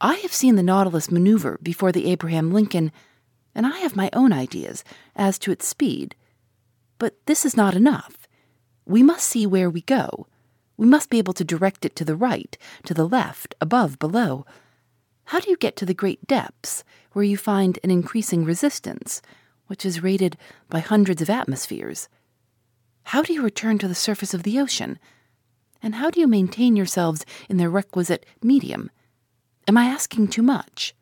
I 0.00 0.16
have 0.16 0.32
seen 0.32 0.56
the 0.56 0.62
Nautilus 0.62 1.10
maneuver 1.10 1.58
before 1.62 1.92
the 1.92 2.10
Abraham 2.10 2.52
Lincoln, 2.52 2.92
and 3.54 3.66
I 3.66 3.78
have 3.78 3.96
my 3.96 4.10
own 4.12 4.32
ideas 4.32 4.84
as 5.14 5.38
to 5.40 5.50
its 5.50 5.66
speed. 5.66 6.14
But 6.98 7.16
this 7.26 7.44
is 7.44 7.56
not 7.56 7.74
enough. 7.74 8.26
We 8.86 9.02
must 9.02 9.26
see 9.26 9.46
where 9.46 9.68
we 9.68 9.82
go. 9.82 10.26
We 10.76 10.86
must 10.86 11.10
be 11.10 11.18
able 11.18 11.32
to 11.34 11.44
direct 11.44 11.84
it 11.84 11.96
to 11.96 12.04
the 12.04 12.16
right, 12.16 12.56
to 12.84 12.94
the 12.94 13.08
left, 13.08 13.54
above, 13.60 13.98
below. 13.98 14.46
How 15.26 15.40
do 15.40 15.50
you 15.50 15.56
get 15.56 15.76
to 15.76 15.86
the 15.86 15.94
great 15.94 16.26
depths, 16.26 16.84
where 17.12 17.24
you 17.24 17.36
find 17.36 17.78
an 17.82 17.90
increasing 17.90 18.44
resistance, 18.44 19.22
which 19.66 19.84
is 19.84 20.02
rated 20.02 20.36
by 20.68 20.78
hundreds 20.80 21.20
of 21.20 21.30
atmospheres? 21.30 22.08
How 23.04 23.22
do 23.22 23.32
you 23.32 23.42
return 23.42 23.78
to 23.78 23.88
the 23.88 23.94
surface 23.94 24.34
of 24.34 24.42
the 24.42 24.58
ocean? 24.60 24.98
And 25.82 25.96
how 25.96 26.10
do 26.10 26.20
you 26.20 26.26
maintain 26.26 26.76
yourselves 26.76 27.24
in 27.48 27.56
the 27.56 27.68
requisite 27.68 28.26
medium? 28.42 28.90
Am 29.68 29.76
I 29.76 29.86
asking 29.86 30.28
too 30.28 30.42
much? 30.42 30.94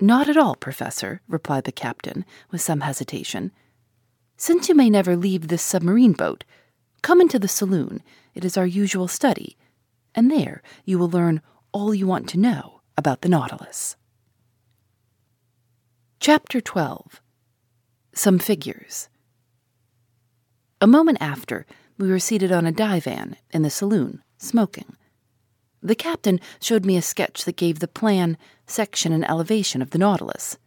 Not 0.00 0.28
at 0.28 0.36
all, 0.36 0.56
Professor, 0.56 1.20
replied 1.28 1.64
the 1.64 1.72
captain, 1.72 2.24
with 2.50 2.60
some 2.60 2.80
hesitation. 2.80 3.52
Since 4.36 4.68
you 4.68 4.74
may 4.74 4.90
never 4.90 5.16
leave 5.16 5.48
this 5.48 5.62
submarine 5.62 6.12
boat, 6.12 6.44
come 7.02 7.20
into 7.20 7.38
the 7.38 7.48
saloon. 7.48 8.02
It 8.34 8.44
is 8.44 8.56
our 8.56 8.66
usual 8.66 9.08
study, 9.08 9.56
and 10.14 10.30
there 10.30 10.62
you 10.84 10.98
will 10.98 11.10
learn 11.10 11.42
all 11.72 11.94
you 11.94 12.06
want 12.06 12.28
to 12.30 12.38
know 12.38 12.80
about 12.96 13.22
the 13.22 13.28
Nautilus. 13.28 13.96
Chapter 16.20 16.60
12 16.60 17.20
Some 18.14 18.38
Figures 18.38 19.08
a 20.82 20.86
moment 20.88 21.18
after, 21.20 21.64
we 21.96 22.10
were 22.10 22.18
seated 22.18 22.50
on 22.50 22.66
a 22.66 22.72
divan 22.72 23.36
in 23.52 23.62
the 23.62 23.70
saloon, 23.70 24.20
smoking. 24.38 24.96
The 25.80 25.94
captain 25.94 26.40
showed 26.60 26.84
me 26.84 26.96
a 26.96 27.02
sketch 27.02 27.44
that 27.44 27.54
gave 27.54 27.78
the 27.78 27.86
plan, 27.86 28.36
section, 28.66 29.12
and 29.12 29.24
elevation 29.30 29.80
of 29.80 29.90
the 29.90 29.98
Nautilus. 29.98 30.58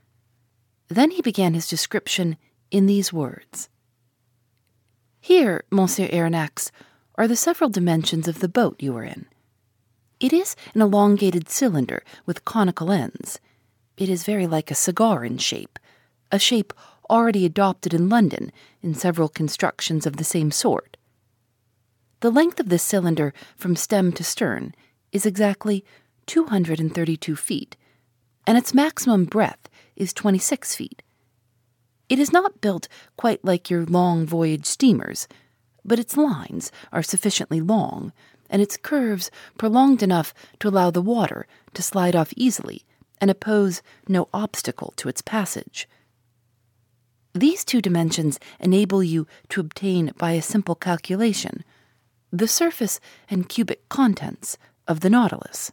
Then 0.88 1.12
he 1.12 1.22
began 1.22 1.54
his 1.54 1.68
description 1.68 2.38
in 2.72 2.86
these 2.86 3.14
words 3.14 3.70
Here, 5.20 5.64
Monsieur 5.72 6.08
Aronnax, 6.08 6.72
are 7.16 7.28
the 7.28 7.36
several 7.36 7.70
dimensions 7.70 8.28
of 8.28 8.40
the 8.40 8.50
boat 8.50 8.76
you 8.80 8.96
are 8.98 9.04
in. 9.04 9.26
It 10.20 10.34
is 10.34 10.56
an 10.74 10.82
elongated 10.82 11.50
cylinder 11.50 12.04
with 12.26 12.46
conical 12.46 12.92
ends. 12.92 13.40
It 13.98 14.10
is 14.10 14.24
very 14.24 14.48
like 14.48 14.72
a 14.72 14.76
cigar 14.76 15.24
in 15.24 15.38
shape, 15.38 15.80
a 16.32 16.40
shape 16.40 16.74
already 17.10 17.46
adopted 17.46 17.94
in 17.94 18.10
London 18.10 18.52
in 18.82 18.94
several 18.94 19.30
constructions 19.30 20.06
of 20.06 20.18
the 20.18 20.24
same 20.24 20.52
sort. 20.52 20.98
The 22.22 22.32
length 22.32 22.60
of 22.60 22.70
this 22.70 22.84
cylinder 22.84 23.34
from 23.56 23.76
stem 23.76 24.12
to 24.14 24.24
stern 24.24 24.74
is 25.12 25.26
exactly 25.26 25.86
232 26.26 27.36
feet, 27.36 27.78
and 28.48 28.58
its 28.58 28.74
maximum 28.74 29.26
breadth 29.26 29.70
is 29.96 30.14
26 30.14 30.76
feet. 30.76 31.02
It 32.08 32.20
is 32.20 32.32
not 32.32 32.62
built 32.62 32.88
quite 33.18 33.44
like 33.44 33.70
your 33.70 33.86
long 33.86 34.26
voyage 34.26 34.66
steamers, 34.66 35.28
but 35.84 36.00
its 36.00 36.18
lines 36.18 36.72
are 36.92 37.04
sufficiently 37.04 37.62
long, 37.62 38.14
and 38.50 38.62
its 38.62 38.78
curves 38.78 39.32
prolonged 39.58 40.04
enough 40.04 40.34
to 40.60 40.68
allow 40.68 40.92
the 40.92 41.02
water 41.02 41.48
to 41.74 41.82
slide 41.82 42.16
off 42.16 42.34
easily 42.36 42.86
and 43.20 43.32
oppose 43.32 43.82
no 44.08 44.28
obstacle 44.34 44.94
to 44.98 45.10
its 45.10 45.22
passage. 45.22 45.88
These 47.34 47.66
two 47.66 47.82
dimensions 47.82 48.40
enable 48.60 49.04
you 49.04 49.28
to 49.50 49.62
obtain 49.62 50.14
by 50.18 50.34
a 50.34 50.42
simple 50.42 50.76
calculation 50.76 51.64
the 52.32 52.48
surface 52.48 53.00
and 53.30 53.48
cubic 53.48 53.88
contents 53.90 54.58
of 54.88 55.00
the 55.00 55.10
Nautilus. 55.10 55.72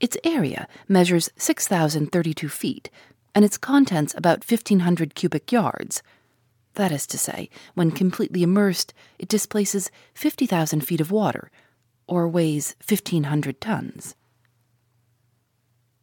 Its 0.00 0.16
area 0.22 0.68
measures 0.86 1.30
6,032 1.36 2.48
feet, 2.48 2.90
and 3.34 3.44
its 3.44 3.58
contents 3.58 4.14
about 4.16 4.48
1,500 4.48 5.14
cubic 5.14 5.50
yards. 5.50 6.02
That 6.74 6.92
is 6.92 7.06
to 7.08 7.18
say, 7.18 7.50
when 7.74 7.90
completely 7.90 8.42
immersed, 8.42 8.94
it 9.18 9.28
displaces 9.28 9.90
50,000 10.14 10.80
feet 10.80 11.00
of 11.00 11.10
water, 11.10 11.50
or 12.06 12.28
weighs 12.28 12.74
1,500 12.86 13.60
tons. 13.60 14.14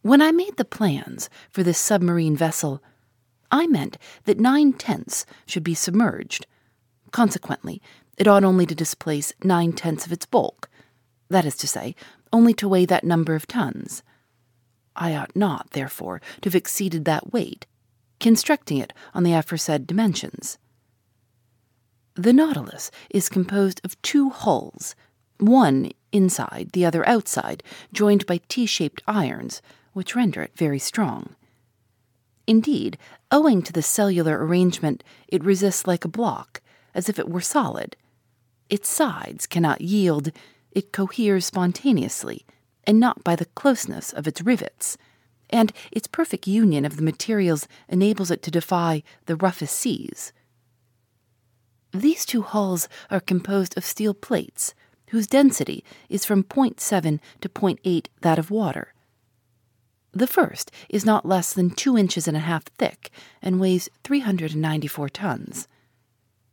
When 0.01 0.21
I 0.21 0.31
made 0.31 0.57
the 0.57 0.65
plans 0.65 1.29
for 1.49 1.61
this 1.61 1.77
submarine 1.77 2.35
vessel, 2.35 2.81
I 3.51 3.67
meant 3.67 3.97
that 4.23 4.39
nine 4.39 4.73
tenths 4.73 5.25
should 5.45 5.63
be 5.63 5.75
submerged. 5.75 6.47
Consequently, 7.11 7.81
it 8.17 8.27
ought 8.27 8.43
only 8.43 8.65
to 8.65 8.73
displace 8.73 9.33
nine 9.43 9.73
tenths 9.73 10.05
of 10.05 10.11
its 10.11 10.25
bulk, 10.25 10.69
that 11.29 11.45
is 11.45 11.55
to 11.57 11.67
say, 11.67 11.95
only 12.33 12.53
to 12.55 12.67
weigh 12.67 12.85
that 12.85 13.03
number 13.03 13.35
of 13.35 13.45
tons. 13.45 14.03
I 14.95 15.15
ought 15.15 15.35
not, 15.35 15.71
therefore, 15.71 16.21
to 16.41 16.47
have 16.47 16.55
exceeded 16.55 17.05
that 17.05 17.31
weight, 17.31 17.65
constructing 18.19 18.77
it 18.77 18.93
on 19.13 19.23
the 19.23 19.33
aforesaid 19.33 19.87
dimensions. 19.87 20.57
The 22.15 22.33
Nautilus 22.33 22.91
is 23.09 23.29
composed 23.29 23.79
of 23.83 24.01
two 24.01 24.29
hulls, 24.29 24.95
one 25.37 25.91
inside, 26.11 26.71
the 26.73 26.85
other 26.85 27.07
outside, 27.07 27.63
joined 27.93 28.25
by 28.25 28.41
T 28.49 28.65
shaped 28.65 29.01
irons, 29.07 29.61
which 29.93 30.15
render 30.15 30.41
it 30.41 30.51
very 30.55 30.79
strong. 30.79 31.35
Indeed, 32.47 32.97
owing 33.31 33.61
to 33.63 33.73
the 33.73 33.81
cellular 33.81 34.45
arrangement, 34.45 35.03
it 35.27 35.43
resists 35.43 35.87
like 35.87 36.03
a 36.03 36.09
block, 36.09 36.61
as 36.93 37.07
if 37.07 37.17
it 37.17 37.29
were 37.29 37.41
solid. 37.41 37.95
Its 38.69 38.89
sides 38.89 39.47
cannot 39.47 39.81
yield, 39.81 40.31
it 40.71 40.91
coheres 40.91 41.45
spontaneously, 41.45 42.45
and 42.85 42.99
not 42.99 43.23
by 43.23 43.35
the 43.35 43.45
closeness 43.45 44.11
of 44.13 44.27
its 44.27 44.41
rivets, 44.41 44.97
and 45.49 45.73
its 45.91 46.07
perfect 46.07 46.47
union 46.47 46.85
of 46.85 46.95
the 46.95 47.03
materials 47.03 47.67
enables 47.89 48.31
it 48.31 48.41
to 48.43 48.51
defy 48.51 49.03
the 49.25 49.35
roughest 49.35 49.75
seas. 49.75 50.31
These 51.93 52.25
two 52.25 52.41
hulls 52.41 52.87
are 53.09 53.19
composed 53.19 53.77
of 53.77 53.83
steel 53.83 54.13
plates, 54.13 54.73
whose 55.09 55.27
density 55.27 55.83
is 56.09 56.23
from 56.23 56.43
0.7 56.43 57.19
to 57.41 57.49
0.8 57.49 58.05
that 58.21 58.39
of 58.39 58.49
water 58.49 58.93
the 60.13 60.27
first 60.27 60.71
is 60.89 61.05
not 61.05 61.25
less 61.25 61.53
than 61.53 61.69
two 61.69 61.97
inches 61.97 62.27
and 62.27 62.35
a 62.35 62.41
half 62.41 62.63
thick 62.77 63.11
and 63.41 63.59
weighs 63.59 63.89
394 64.03 65.09
tons. 65.09 65.67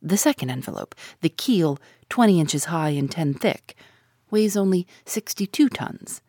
The 0.01 0.17
second 0.17 0.51
envelope, 0.51 0.95
the 1.23 1.29
keel, 1.29 1.79
20 2.09 2.39
inches 2.39 2.67
high 2.67 2.91
and 2.91 3.11
10 3.11 3.35
thick, 3.35 3.77
weighs 4.31 4.57
only 4.57 4.87
62 5.05 5.69
tons. 5.69 6.23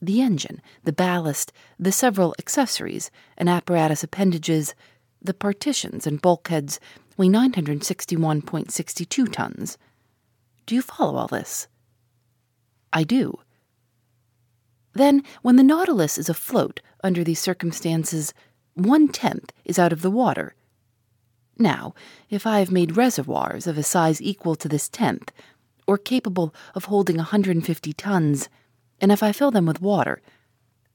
The 0.00 0.20
engine, 0.20 0.60
the 0.84 0.92
ballast, 0.92 1.52
the 1.78 1.92
several 1.92 2.34
accessories 2.38 3.10
and 3.36 3.48
apparatus 3.48 4.04
appendages, 4.04 4.74
the 5.22 5.34
partitions 5.34 6.06
and 6.06 6.20
bulkheads 6.20 6.78
weigh 7.16 7.28
961.62 7.28 9.32
tons. 9.32 9.78
Do 10.66 10.74
you 10.74 10.82
follow 10.82 11.16
all 11.16 11.28
this? 11.28 11.68
I 12.92 13.04
do. 13.04 13.38
Then, 14.92 15.22
when 15.42 15.56
the 15.56 15.62
Nautilus 15.62 16.18
is 16.18 16.28
afloat 16.28 16.80
under 17.02 17.22
these 17.22 17.40
circumstances, 17.40 18.34
one 18.74 19.08
tenth 19.08 19.52
is 19.64 19.78
out 19.78 19.92
of 19.92 20.02
the 20.02 20.10
water. 20.10 20.54
Now, 21.58 21.94
if 22.28 22.46
I 22.46 22.58
have 22.58 22.70
made 22.70 22.96
reservoirs 22.96 23.66
of 23.66 23.78
a 23.78 23.82
size 23.82 24.20
equal 24.20 24.56
to 24.56 24.68
this 24.68 24.88
tenth, 24.88 25.32
or 25.86 25.98
capable 25.98 26.54
of 26.74 26.86
holding 26.86 27.16
150 27.16 27.92
tons, 27.92 28.48
and 29.00 29.12
if 29.12 29.22
I 29.22 29.32
fill 29.32 29.50
them 29.50 29.66
with 29.66 29.80
water, 29.80 30.20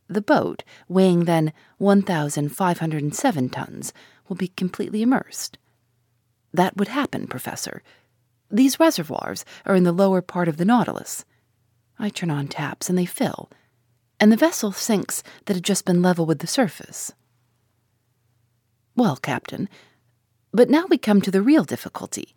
the 0.08 0.22
boat, 0.22 0.64
weighing 0.90 1.26
then 1.26 1.54
1,507 1.78 3.50
tons, 3.50 3.94
will 4.28 4.36
be 4.36 4.50
completely 4.50 5.02
immersed. 5.02 5.58
That 6.54 6.76
would 6.76 6.90
happen, 6.90 7.28
Professor. 7.28 7.82
These 8.50 8.80
reservoirs 8.80 9.46
are 9.66 9.76
in 9.76 9.84
the 9.84 9.94
lower 9.94 10.22
part 10.22 10.50
of 10.50 10.58
the 10.58 10.66
Nautilus. 10.66 11.24
I 11.98 12.10
turn 12.10 12.30
on 12.30 12.48
taps 12.48 12.90
and 12.90 12.98
they 12.98 13.06
fill, 13.06 13.50
and 14.20 14.32
the 14.32 14.38
vessel 14.38 14.74
sinks 14.74 15.24
that 15.46 15.56
had 15.56 15.64
just 15.64 15.86
been 15.86 16.02
level 16.02 16.26
with 16.26 16.40
the 16.40 16.48
surface. 16.48 17.14
Well, 18.96 19.16
Captain, 19.16 19.70
but 20.52 20.70
now 20.70 20.86
we 20.90 20.98
come 20.98 21.22
to 21.22 21.32
the 21.32 21.42
real 21.42 21.64
difficulty. 21.64 22.36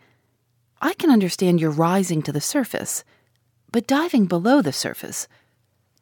I 0.85 0.93
can 0.93 1.11
understand 1.11 1.63
your 1.63 1.71
rising 1.71 2.21
to 2.25 2.31
the 2.31 2.43
surface, 2.43 3.05
but 3.73 3.87
diving 3.87 4.27
below 4.27 4.61
the 4.61 4.71
surface, 4.71 5.27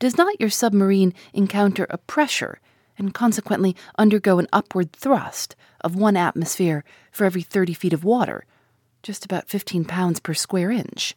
does 0.01 0.19
not 0.19 0.41
your 0.41 0.51
submarine 0.51 1.15
encounter 1.33 1.87
a 1.89 1.99
pressure 1.99 2.59
and 2.99 3.15
consequently 3.15 3.77
undergo 3.97 4.41
an 4.41 4.49
upward 4.53 4.93
thrust 4.93 5.55
of 5.83 5.95
one 5.95 6.17
atmosphere 6.17 6.83
for 7.13 7.25
every 7.25 7.43
30 7.43 7.75
feet 7.75 7.93
of 7.93 8.03
water, 8.03 8.45
just 9.05 9.25
about 9.25 9.49
15 9.49 9.85
pounds 9.85 10.19
per 10.19 10.35
square 10.35 10.73
inch? 10.73 11.15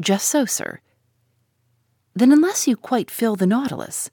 Just 0.00 0.28
so, 0.28 0.46
sir. 0.46 0.80
Then, 2.14 2.32
unless 2.32 2.66
you 2.66 2.74
quite 2.74 3.10
fill 3.10 3.36
the 3.36 3.46
Nautilus, 3.46 4.10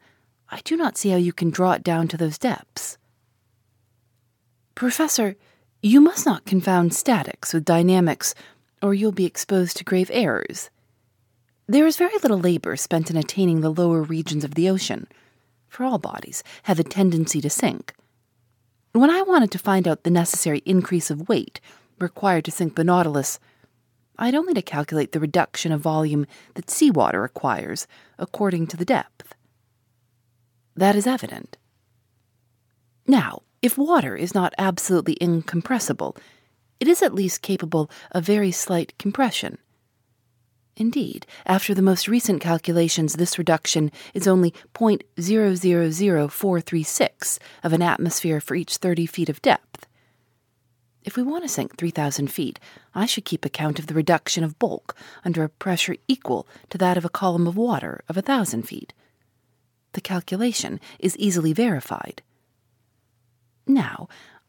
I 0.50 0.60
do 0.66 0.76
not 0.76 0.98
see 0.98 1.12
how 1.12 1.18
you 1.18 1.32
can 1.32 1.50
draw 1.50 1.72
it 1.72 1.84
down 1.84 2.10
to 2.10 2.18
those 2.18 2.38
depths. 2.38 2.98
Professor, 4.76 5.38
you 5.86 6.02
must 6.02 6.26
not 6.26 6.46
confound 6.46 6.96
statics 6.96 7.54
with 7.54 7.64
dynamics, 7.64 8.34
or 8.82 8.96
you'll 8.96 9.12
be 9.12 9.26
exposed 9.26 9.78
to 9.78 9.84
grave 9.84 10.10
errors. 10.12 10.72
There 11.68 11.86
is 11.86 11.96
very 11.96 12.18
little 12.24 12.40
labor 12.40 12.76
spent 12.76 13.12
in 13.12 13.18
attaining 13.18 13.62
the 13.62 13.70
lower 13.70 14.02
regions 14.02 14.44
of 14.44 14.56
the 14.56 14.68
ocean, 14.68 15.06
for 15.68 15.84
all 15.84 16.00
bodies 16.00 16.44
have 16.64 16.80
a 16.80 16.84
tendency 16.84 17.40
to 17.40 17.52
sink. 17.52 17.94
When 18.94 19.12
I 19.12 19.22
wanted 19.22 19.52
to 19.52 19.60
find 19.60 19.88
out 19.88 20.04
the 20.04 20.10
necessary 20.10 20.64
increase 20.66 21.12
of 21.12 21.30
weight 21.30 21.62
required 22.00 22.46
to 22.46 22.52
sink 22.52 22.76
the 22.76 22.84
Nautilus, 22.84 23.40
I 24.18 24.26
had 24.26 24.36
only 24.36 24.56
to 24.56 24.64
calculate 24.64 25.12
the 25.12 25.20
reduction 25.20 25.72
of 25.72 25.82
volume 25.82 26.26
that 26.56 26.72
seawater 26.72 27.24
acquires 27.24 27.86
according 28.18 28.66
to 28.68 28.78
the 28.78 28.86
depth. 28.86 29.36
That 30.76 30.96
is 30.96 31.06
evident. 31.06 31.58
Now, 33.06 33.44
if 33.66 33.78
water 33.80 34.16
is 34.16 34.36
not 34.36 34.54
absolutely 34.60 35.18
incompressible, 35.20 36.16
it 36.80 36.88
is 36.88 37.02
at 37.02 37.16
least 37.16 37.42
capable 37.42 37.90
of 38.12 38.24
very 38.24 38.52
slight 38.52 38.96
compression. 39.00 39.58
Indeed, 40.78 41.26
after 41.48 41.74
the 41.74 41.82
most 41.82 42.08
recent 42.08 42.42
calculations, 42.42 43.14
this 43.14 43.40
reduction 43.40 43.92
is 44.14 44.28
only 44.28 44.54
0.000436 44.76 47.40
of 47.64 47.74
an 47.74 47.82
atmosphere 47.82 48.40
for 48.40 48.54
each 48.54 48.78
30 48.78 49.08
feet 49.08 49.30
of 49.30 49.42
depth. 49.42 49.88
If 51.04 51.18
we 51.18 51.24
want 51.24 51.44
to 51.44 51.50
sink 51.50 51.76
3,000 51.76 52.28
feet, 52.28 52.60
I 52.94 53.08
should 53.08 53.26
keep 53.26 53.46
account 53.46 53.80
of 53.80 53.88
the 53.88 53.96
reduction 53.96 54.44
of 54.44 54.60
bulk 54.60 54.96
under 55.24 55.44
a 55.44 55.50
pressure 55.50 55.96
equal 56.08 56.48
to 56.70 56.78
that 56.78 56.98
of 56.98 57.06
a 57.06 57.10
column 57.10 57.48
of 57.48 57.58
water 57.58 58.04
of 58.08 58.16
a 58.16 58.22
1,000 58.22 58.62
feet. 58.62 58.94
The 59.94 60.02
calculation 60.02 60.80
is 61.00 61.18
easily 61.18 61.52
verified. 61.52 62.22
Now, 63.68 64.08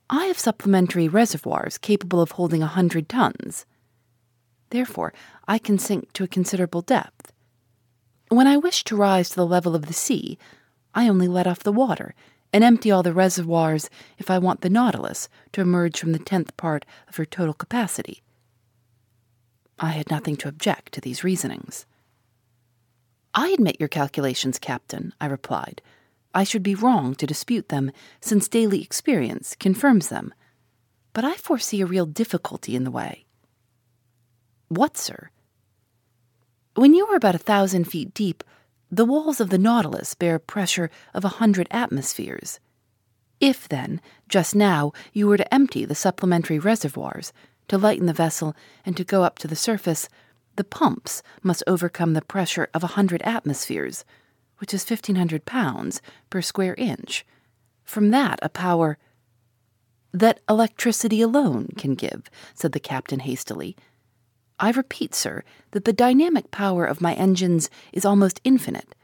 I 0.08 0.26
have 0.26 0.38
supplementary 0.38 1.08
reservoirs 1.08 1.78
capable 1.78 2.20
of 2.20 2.32
holding 2.32 2.62
a 2.62 2.66
hundred 2.66 3.08
tons. 3.08 3.66
Therefore, 4.70 5.12
I 5.48 5.58
can 5.58 5.78
sink 5.78 6.12
to 6.14 6.24
a 6.24 6.28
considerable 6.28 6.82
depth. 6.82 7.32
When 8.28 8.46
I 8.46 8.56
wish 8.56 8.84
to 8.84 8.96
rise 8.96 9.30
to 9.30 9.36
the 9.36 9.46
level 9.46 9.74
of 9.74 9.86
the 9.86 9.92
sea, 9.92 10.38
I 10.94 11.08
only 11.08 11.28
let 11.28 11.46
off 11.46 11.62
the 11.62 11.72
water 11.72 12.14
and 12.52 12.64
empty 12.64 12.90
all 12.90 13.02
the 13.02 13.12
reservoirs 13.12 13.90
if 14.18 14.30
I 14.30 14.38
want 14.38 14.60
the 14.60 14.70
Nautilus 14.70 15.28
to 15.52 15.60
emerge 15.60 15.98
from 15.98 16.12
the 16.12 16.18
tenth 16.18 16.56
part 16.56 16.84
of 17.08 17.16
her 17.16 17.24
total 17.24 17.54
capacity. 17.54 18.22
I 19.78 19.90
had 19.90 20.10
nothing 20.10 20.36
to 20.38 20.48
object 20.48 20.92
to 20.92 21.00
these 21.00 21.22
reasonings. 21.22 21.84
I 23.34 23.48
admit 23.48 23.76
your 23.78 23.88
calculations, 23.88 24.58
Captain, 24.58 25.12
I 25.20 25.26
replied. 25.26 25.82
I 26.36 26.44
should 26.44 26.62
be 26.62 26.74
wrong 26.74 27.14
to 27.14 27.26
dispute 27.26 27.70
them, 27.70 27.90
since 28.20 28.46
daily 28.46 28.82
experience 28.82 29.56
confirms 29.58 30.10
them. 30.10 30.34
But 31.14 31.24
I 31.24 31.32
foresee 31.32 31.80
a 31.80 31.86
real 31.86 32.04
difficulty 32.04 32.76
in 32.76 32.84
the 32.84 32.90
way. 32.90 33.24
What, 34.68 34.98
sir? 34.98 35.30
When 36.74 36.92
you 36.92 37.06
are 37.06 37.16
about 37.16 37.34
a 37.34 37.38
thousand 37.38 37.84
feet 37.84 38.12
deep, 38.12 38.44
the 38.90 39.06
walls 39.06 39.40
of 39.40 39.48
the 39.48 39.56
Nautilus 39.56 40.14
bear 40.14 40.34
a 40.34 40.38
pressure 40.38 40.90
of 41.14 41.24
a 41.24 41.38
hundred 41.40 41.68
atmospheres. 41.70 42.60
If, 43.40 43.66
then, 43.66 44.02
just 44.28 44.54
now, 44.54 44.92
you 45.14 45.28
were 45.28 45.38
to 45.38 45.54
empty 45.54 45.86
the 45.86 45.94
supplementary 45.94 46.58
reservoirs, 46.58 47.32
to 47.68 47.78
lighten 47.78 48.04
the 48.04 48.12
vessel, 48.12 48.54
and 48.84 48.94
to 48.98 49.04
go 49.04 49.24
up 49.24 49.38
to 49.38 49.48
the 49.48 49.56
surface, 49.56 50.06
the 50.56 50.64
pumps 50.64 51.22
must 51.42 51.64
overcome 51.66 52.12
the 52.12 52.20
pressure 52.20 52.68
of 52.74 52.84
a 52.84 52.88
hundred 52.98 53.22
atmospheres, 53.22 54.04
which 54.58 54.74
is 54.74 54.84
fifteen 54.84 55.16
hundred 55.16 55.44
pounds 55.44 56.00
per 56.30 56.42
square 56.42 56.74
inch. 56.78 57.24
From 57.84 58.10
that, 58.10 58.38
a 58.42 58.48
power 58.48 58.98
that 60.12 60.40
electricity 60.48 61.20
alone 61.20 61.68
can 61.76 61.94
give, 61.94 62.30
said 62.54 62.72
the 62.72 62.80
captain 62.80 63.20
hastily. 63.20 63.76
I 64.58 64.70
repeat, 64.70 65.14
sir, 65.14 65.44
that 65.72 65.84
the 65.84 65.92
dynamic 65.92 66.50
power 66.50 66.86
of 66.86 67.02
my 67.02 67.12
engines 67.14 67.68
is 67.92 68.06
almost 68.06 68.40
infinite. 68.42 68.94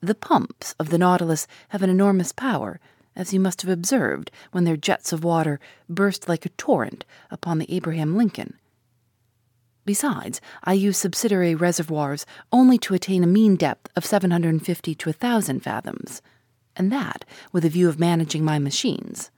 The 0.00 0.14
pumps 0.14 0.74
of 0.78 0.90
the 0.90 0.98
Nautilus 0.98 1.46
have 1.70 1.82
an 1.82 1.90
enormous 1.90 2.30
power, 2.30 2.78
as 3.16 3.32
you 3.32 3.40
must 3.40 3.62
have 3.62 3.70
observed 3.70 4.30
when 4.52 4.64
their 4.64 4.76
jets 4.76 5.12
of 5.12 5.24
water 5.24 5.58
burst 5.88 6.28
like 6.28 6.46
a 6.46 6.50
torrent 6.50 7.04
upon 7.30 7.58
the 7.58 7.74
Abraham 7.74 8.16
Lincoln. 8.16 8.54
Besides, 9.84 10.40
I 10.62 10.72
use 10.72 10.96
subsidiary 10.96 11.54
reservoirs 11.54 12.24
only 12.50 12.78
to 12.78 12.94
attain 12.94 13.22
a 13.22 13.26
mean 13.26 13.56
depth 13.56 13.90
of 13.96 14.04
750 14.04 14.94
to 14.94 15.08
1,000 15.08 15.60
fathoms, 15.60 16.22
and 16.74 16.90
that 16.90 17.24
with 17.52 17.64
a 17.64 17.68
view 17.68 17.88
of 17.88 17.98
managing 17.98 18.44
my 18.44 18.58
machines. 18.58 19.30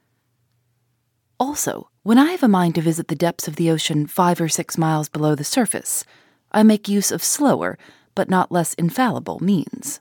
Also, 1.39 1.91
when 2.03 2.19
I 2.19 2.31
have 2.31 2.43
a 2.43 2.49
mind 2.49 2.77
to 2.77 2.81
visit 2.81 3.09
the 3.09 3.15
depths 3.15 3.49
of 3.49 3.57
the 3.57 3.71
ocean 3.71 4.07
five 4.07 4.41
or 4.41 4.49
six 4.49 4.79
miles 4.79 5.09
below 5.09 5.35
the 5.35 5.45
surface, 5.45 6.05
I 6.53 6.63
make 6.63 6.89
use 6.89 7.11
of 7.11 7.25
slower, 7.25 7.77
but 8.15 8.31
not 8.31 8.53
less 8.53 8.73
infallible, 8.75 9.41
means. 9.41 10.01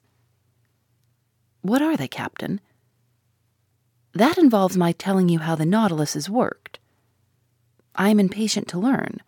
What 1.62 1.81
are 1.81 1.97
they, 1.97 2.08
Captain? 2.08 2.62
That 4.13 4.38
involves 4.38 4.77
my 4.77 4.93
telling 4.93 5.27
you 5.27 5.39
how 5.39 5.55
the 5.55 5.65
Nautilus 5.65 6.15
is 6.15 6.29
worked. 6.29 6.79
I 7.95 8.10
am 8.10 8.19
impatient 8.19 8.67
to 8.69 8.79
learn. 8.79 9.19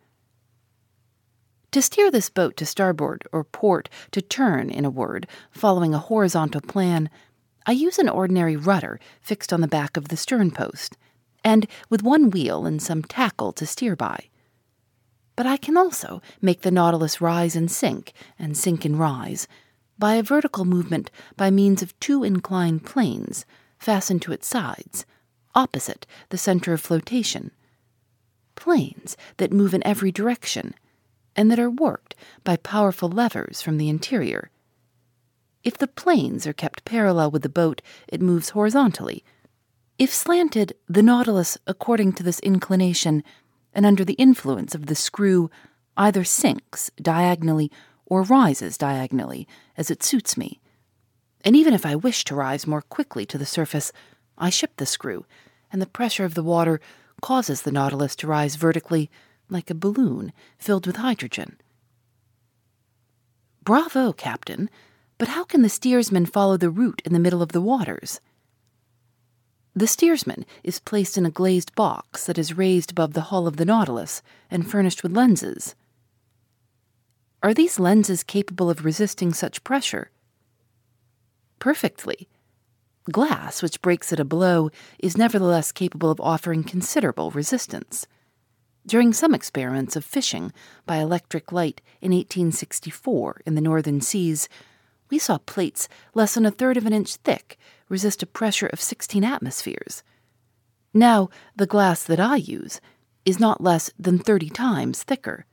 To 1.71 1.81
steer 1.81 2.09
this 2.09 2.29
boat 2.29 2.55
to 2.57 2.65
starboard 2.65 3.27
or 3.31 3.43
port, 3.43 3.89
to 4.11 4.21
turn, 4.21 4.69
in 4.69 4.85
a 4.85 4.89
word, 4.89 5.27
following 5.51 5.93
a 5.93 5.99
horizontal 5.99 6.61
plan, 6.61 7.09
I 7.65 7.73
use 7.73 7.99
an 7.99 8.07
ordinary 8.07 8.55
rudder 8.55 8.99
fixed 9.21 9.51
on 9.51 9.61
the 9.61 9.67
back 9.67 9.97
of 9.97 10.07
the 10.07 10.17
stern 10.17 10.51
post 10.51 10.97
and 11.43 11.67
with 11.89 12.03
one 12.03 12.29
wheel 12.29 12.65
and 12.65 12.81
some 12.81 13.03
tackle 13.03 13.51
to 13.53 13.65
steer 13.65 13.95
by. 13.95 14.25
But 15.35 15.45
I 15.45 15.57
can 15.57 15.77
also 15.77 16.21
make 16.41 16.61
the 16.61 16.71
Nautilus 16.71 17.21
rise 17.21 17.55
and 17.55 17.69
sink, 17.69 18.13
and 18.39 18.57
sink 18.57 18.85
and 18.85 18.99
rise, 18.99 19.47
by 19.99 20.15
a 20.15 20.23
vertical 20.23 20.65
movement 20.65 21.11
by 21.35 21.51
means 21.51 21.81
of 21.81 21.97
two 21.99 22.23
inclined 22.23 22.85
planes 22.85 23.45
fastened 23.77 24.21
to 24.23 24.31
its 24.31 24.47
sides, 24.47 25.05
opposite 25.53 26.05
the 26.29 26.37
center 26.37 26.73
of 26.73 26.81
flotation. 26.81 27.51
Planes 28.55 29.15
that 29.37 29.53
move 29.53 29.73
in 29.73 29.85
every 29.85 30.11
direction, 30.11 30.73
and 31.37 31.49
that 31.49 31.59
are 31.59 31.69
worked 31.69 32.15
by 32.43 32.57
powerful 32.57 33.07
levers 33.07 33.61
from 33.61 33.77
the 33.77 33.87
interior. 33.87 34.49
If 35.63 35.77
the 35.77 35.87
planes 35.87 36.45
are 36.45 36.53
kept 36.53 36.83
parallel 36.83 37.31
with 37.31 37.43
the 37.43 37.49
boat, 37.49 37.81
it 38.07 38.21
moves 38.21 38.49
horizontally 38.49 39.23
if 39.97 40.13
slanted, 40.13 40.73
the 40.87 41.01
Nautilus, 41.01 41.57
according 41.65 42.13
to 42.13 42.23
this 42.23 42.39
inclination, 42.41 43.23
and 43.73 43.83
under 43.83 44.05
the 44.05 44.13
influence 44.13 44.75
of 44.75 44.85
the 44.85 44.95
screw, 44.95 45.49
either 45.95 46.23
sinks 46.23 46.91
diagonally 47.01 47.71
or 48.05 48.21
rises 48.21 48.77
diagonally, 48.77 49.47
as 49.75 49.89
it 49.89 50.03
suits 50.03 50.37
me. 50.37 50.59
And 51.43 51.55
even 51.55 51.73
if 51.73 51.83
I 51.83 51.95
wish 51.95 52.23
to 52.25 52.35
rise 52.35 52.67
more 52.67 52.83
quickly 52.83 53.25
to 53.25 53.39
the 53.39 53.45
surface, 53.45 53.91
I 54.37 54.51
ship 54.51 54.73
the 54.77 54.85
screw, 54.85 55.25
and 55.71 55.81
the 55.81 55.87
pressure 55.87 56.25
of 56.25 56.35
the 56.35 56.43
water 56.43 56.79
causes 57.21 57.63
the 57.63 57.71
Nautilus 57.71 58.15
to 58.17 58.27
rise 58.27 58.55
vertically 58.55 59.09
like 59.49 59.69
a 59.69 59.75
balloon 59.75 60.33
filled 60.57 60.87
with 60.87 60.97
hydrogen. 60.97 61.57
Bravo, 63.63 64.13
Captain! 64.13 64.69
But 65.17 65.29
how 65.29 65.43
can 65.43 65.61
the 65.61 65.69
steersman 65.69 66.25
follow 66.25 66.57
the 66.57 66.69
route 66.69 67.01
in 67.03 67.13
the 67.13 67.19
middle 67.19 67.41
of 67.41 67.51
the 67.51 67.61
waters? 67.61 68.21
The 69.75 69.87
steersman 69.87 70.45
is 70.63 70.79
placed 70.79 71.17
in 71.17 71.25
a 71.25 71.31
glazed 71.31 71.75
box 71.75 72.25
that 72.25 72.37
is 72.37 72.57
raised 72.57 72.91
above 72.91 73.13
the 73.13 73.29
hull 73.29 73.47
of 73.47 73.57
the 73.57 73.65
Nautilus 73.65 74.21
and 74.49 74.69
furnished 74.69 75.03
with 75.03 75.11
lenses. 75.11 75.75
Are 77.43 77.53
these 77.53 77.79
lenses 77.79 78.23
capable 78.23 78.69
of 78.69 78.83
resisting 78.83 79.33
such 79.33 79.63
pressure? 79.63 80.09
Perfectly. 81.59 82.27
Glass, 83.11 83.61
which 83.61 83.81
breaks 83.81 84.11
at 84.11 84.19
a 84.19 84.25
blow, 84.25 84.69
is 84.99 85.17
nevertheless 85.17 85.71
capable 85.71 86.09
of 86.09 86.19
offering 86.19 86.63
considerable 86.63 87.31
resistance. 87.31 88.07
During 88.87 89.11
some 89.11 89.35
experiments 89.35 89.97
of 89.97 90.05
fishing 90.05 90.53
by 90.85 90.97
electric 90.97 91.51
light 91.51 91.81
in 91.99 92.13
1864 92.13 93.41
in 93.45 93.55
the 93.55 93.61
northern 93.61 93.99
seas, 93.99 94.47
we 95.09 95.19
saw 95.19 95.39
plates 95.39 95.89
less 96.13 96.35
than 96.35 96.45
a 96.45 96.51
third 96.51 96.77
of 96.77 96.85
an 96.85 96.93
inch 96.93 97.17
thick 97.17 97.57
resist 97.89 98.23
a 98.23 98.25
pressure 98.25 98.67
of 98.67 98.79
16 98.79 99.25
atmospheres. 99.25 100.03
Now, 100.93 101.29
the 101.53 101.65
glass 101.65 102.05
that 102.05 102.21
I 102.21 102.37
use 102.37 102.79
is 103.25 103.41
not 103.41 103.61
less 103.61 103.91
than 103.99 104.19
30 104.19 104.49
times 104.51 105.03
thicker. 105.03 105.45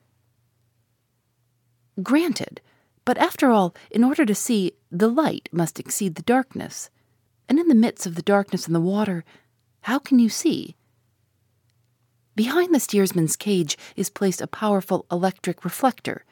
Granted, 2.01 2.61
but 3.05 3.19
after 3.19 3.51
all, 3.51 3.75
in 3.91 4.05
order 4.05 4.25
to 4.25 4.35
see, 4.35 4.73
the 4.93 5.09
light 5.09 5.49
must 5.51 5.81
exceed 5.81 6.15
the 6.15 6.23
darkness. 6.23 6.89
And 7.49 7.59
in 7.59 7.67
the 7.67 7.75
midst 7.75 8.07
of 8.07 8.15
the 8.15 8.23
darkness 8.23 8.67
and 8.67 8.75
the 8.77 8.81
water, 8.81 9.25
how 9.83 9.99
can 9.99 10.21
you 10.21 10.29
see? 10.29 10.77
Behind 12.37 12.75
the 12.75 12.81
steersman's 12.81 13.37
cage 13.37 13.79
is 13.97 14.11
placed 14.11 14.41
a 14.41 14.47
powerful 14.47 15.07
electric 15.11 15.65
reflector, 15.65 16.25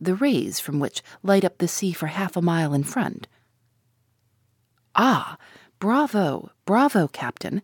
the 0.00 0.14
rays 0.14 0.58
from 0.58 0.80
which 0.80 1.02
light 1.22 1.44
up 1.44 1.58
the 1.58 1.68
sea 1.68 1.92
for 1.92 2.08
half 2.08 2.36
a 2.36 2.42
mile 2.42 2.74
in 2.74 2.82
front. 2.82 3.28
Ah, 4.96 5.36
bravo, 5.78 6.50
bravo, 6.64 7.06
Captain. 7.08 7.62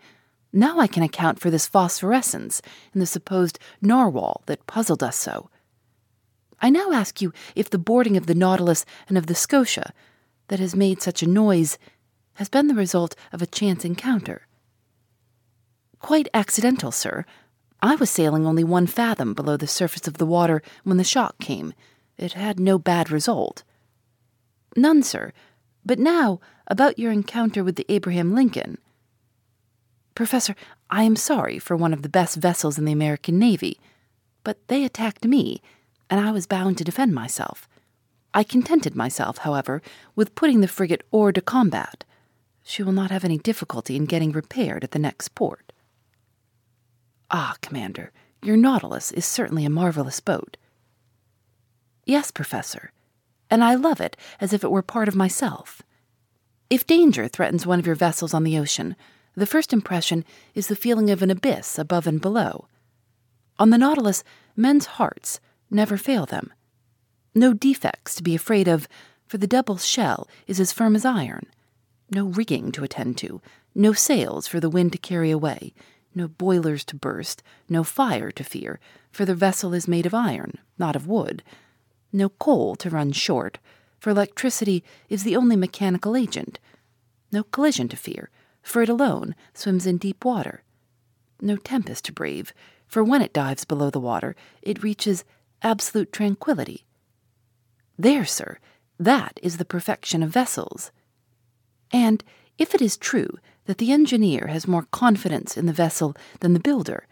Now 0.52 0.78
I 0.78 0.86
can 0.86 1.02
account 1.02 1.40
for 1.40 1.50
this 1.50 1.66
phosphorescence 1.66 2.62
in 2.92 3.00
the 3.00 3.06
supposed 3.06 3.58
narwhal 3.80 4.42
that 4.46 4.66
puzzled 4.66 5.02
us 5.02 5.16
so. 5.16 5.50
I 6.60 6.70
now 6.70 6.92
ask 6.92 7.20
you 7.20 7.32
if 7.54 7.70
the 7.70 7.78
boarding 7.78 8.16
of 8.16 8.26
the 8.26 8.34
Nautilus 8.34 8.84
and 9.08 9.16
of 9.16 9.26
the 9.26 9.34
Scotia, 9.34 9.92
that 10.48 10.60
has 10.60 10.76
made 10.76 11.00
such 11.00 11.22
a 11.22 11.28
noise, 11.28 11.78
has 12.34 12.48
been 12.48 12.66
the 12.66 12.74
result 12.74 13.14
of 13.32 13.40
a 13.40 13.46
chance 13.46 13.84
encounter. 13.84 14.46
Quite 16.00 16.28
accidental, 16.34 16.90
sir. 16.90 17.24
I 17.82 17.94
was 17.94 18.10
sailing 18.10 18.46
only 18.46 18.64
one 18.64 18.86
fathom 18.86 19.34
below 19.34 19.56
the 19.56 19.66
surface 19.66 20.06
of 20.06 20.18
the 20.18 20.26
water 20.26 20.62
when 20.84 20.96
the 20.96 21.04
shock 21.04 21.38
came. 21.38 21.72
It 22.18 22.34
had 22.34 22.60
no 22.60 22.78
bad 22.78 23.10
result. 23.10 23.62
None, 24.76 25.02
sir. 25.02 25.32
But 25.84 25.98
now, 25.98 26.40
about 26.66 26.98
your 26.98 27.10
encounter 27.10 27.64
with 27.64 27.76
the 27.76 27.86
Abraham 27.88 28.34
Lincoln. 28.34 28.78
Professor, 30.14 30.54
I 30.90 31.04
am 31.04 31.16
sorry 31.16 31.58
for 31.58 31.76
one 31.76 31.94
of 31.94 32.02
the 32.02 32.08
best 32.08 32.36
vessels 32.36 32.76
in 32.76 32.84
the 32.84 32.92
American 32.92 33.38
Navy, 33.38 33.80
but 34.44 34.58
they 34.68 34.84
attacked 34.84 35.24
me 35.24 35.62
and 36.10 36.20
I 36.20 36.32
was 36.32 36.46
bound 36.46 36.76
to 36.78 36.84
defend 36.84 37.14
myself. 37.14 37.68
I 38.34 38.42
contented 38.42 38.94
myself, 38.94 39.38
however, 39.38 39.80
with 40.14 40.34
putting 40.34 40.60
the 40.60 40.68
frigate 40.68 41.04
hors 41.12 41.32
de 41.32 41.40
combat. 41.40 42.04
She 42.62 42.82
will 42.82 42.92
not 42.92 43.10
have 43.10 43.24
any 43.24 43.38
difficulty 43.38 43.96
in 43.96 44.04
getting 44.04 44.32
repaired 44.32 44.84
at 44.84 44.90
the 44.90 44.98
next 44.98 45.34
port. 45.34 45.69
Ah, 47.30 47.54
Commander, 47.62 48.12
your 48.42 48.56
Nautilus 48.56 49.12
is 49.12 49.24
certainly 49.24 49.64
a 49.64 49.70
marvelous 49.70 50.18
boat. 50.20 50.56
Yes, 52.04 52.30
Professor, 52.30 52.92
and 53.48 53.62
I 53.62 53.74
love 53.74 54.00
it 54.00 54.16
as 54.40 54.52
if 54.52 54.64
it 54.64 54.70
were 54.70 54.82
part 54.82 55.06
of 55.06 55.14
myself. 55.14 55.82
If 56.68 56.86
danger 56.86 57.28
threatens 57.28 57.66
one 57.66 57.78
of 57.78 57.86
your 57.86 57.94
vessels 57.94 58.34
on 58.34 58.44
the 58.44 58.58
ocean, 58.58 58.96
the 59.36 59.46
first 59.46 59.72
impression 59.72 60.24
is 60.54 60.66
the 60.66 60.76
feeling 60.76 61.10
of 61.10 61.22
an 61.22 61.30
abyss 61.30 61.78
above 61.78 62.06
and 62.06 62.20
below. 62.20 62.66
On 63.58 63.70
the 63.70 63.78
Nautilus, 63.78 64.24
men's 64.56 64.86
hearts 64.86 65.40
never 65.70 65.96
fail 65.96 66.26
them. 66.26 66.52
No 67.34 67.52
defects 67.52 68.16
to 68.16 68.22
be 68.24 68.34
afraid 68.34 68.66
of, 68.66 68.88
for 69.26 69.38
the 69.38 69.46
double 69.46 69.76
shell 69.76 70.28
is 70.48 70.58
as 70.58 70.72
firm 70.72 70.96
as 70.96 71.04
iron. 71.04 71.46
No 72.10 72.26
rigging 72.26 72.72
to 72.72 72.82
attend 72.82 73.18
to, 73.18 73.40
no 73.72 73.92
sails 73.92 74.48
for 74.48 74.58
the 74.58 74.70
wind 74.70 74.92
to 74.92 74.98
carry 74.98 75.30
away, 75.30 75.72
no 76.14 76.28
boilers 76.28 76.84
to 76.84 76.96
burst, 76.96 77.42
no 77.68 77.84
fire 77.84 78.30
to 78.30 78.44
fear, 78.44 78.80
for 79.10 79.24
the 79.24 79.34
vessel 79.34 79.74
is 79.74 79.88
made 79.88 80.06
of 80.06 80.14
iron, 80.14 80.58
not 80.78 80.96
of 80.96 81.06
wood. 81.06 81.42
No 82.12 82.28
coal 82.28 82.76
to 82.76 82.90
run 82.90 83.12
short, 83.12 83.58
for 83.98 84.10
electricity 84.10 84.82
is 85.08 85.22
the 85.22 85.36
only 85.36 85.56
mechanical 85.56 86.16
agent. 86.16 86.58
No 87.30 87.44
collision 87.44 87.88
to 87.88 87.96
fear, 87.96 88.30
for 88.62 88.82
it 88.82 88.88
alone 88.88 89.34
swims 89.54 89.86
in 89.86 89.98
deep 89.98 90.24
water. 90.24 90.62
No 91.40 91.56
tempest 91.56 92.06
to 92.06 92.12
brave, 92.12 92.52
for 92.86 93.04
when 93.04 93.22
it 93.22 93.32
dives 93.32 93.64
below 93.64 93.90
the 93.90 94.00
water, 94.00 94.34
it 94.62 94.82
reaches 94.82 95.24
absolute 95.62 96.12
tranquility. 96.12 96.86
There, 97.98 98.24
sir, 98.24 98.58
that 98.98 99.38
is 99.42 99.58
the 99.58 99.64
perfection 99.64 100.22
of 100.22 100.30
vessels. 100.30 100.90
And 101.92 102.24
if 102.58 102.74
it 102.74 102.82
is 102.82 102.96
true 102.96 103.38
that 103.66 103.78
the 103.78 103.92
engineer 103.92 104.48
has 104.48 104.66
more 104.66 104.86
confidence 104.90 105.56
in 105.56 105.66
the 105.66 105.72
vessel 105.72 106.16
than 106.40 106.54
the 106.54 106.60
builder, 106.60 107.06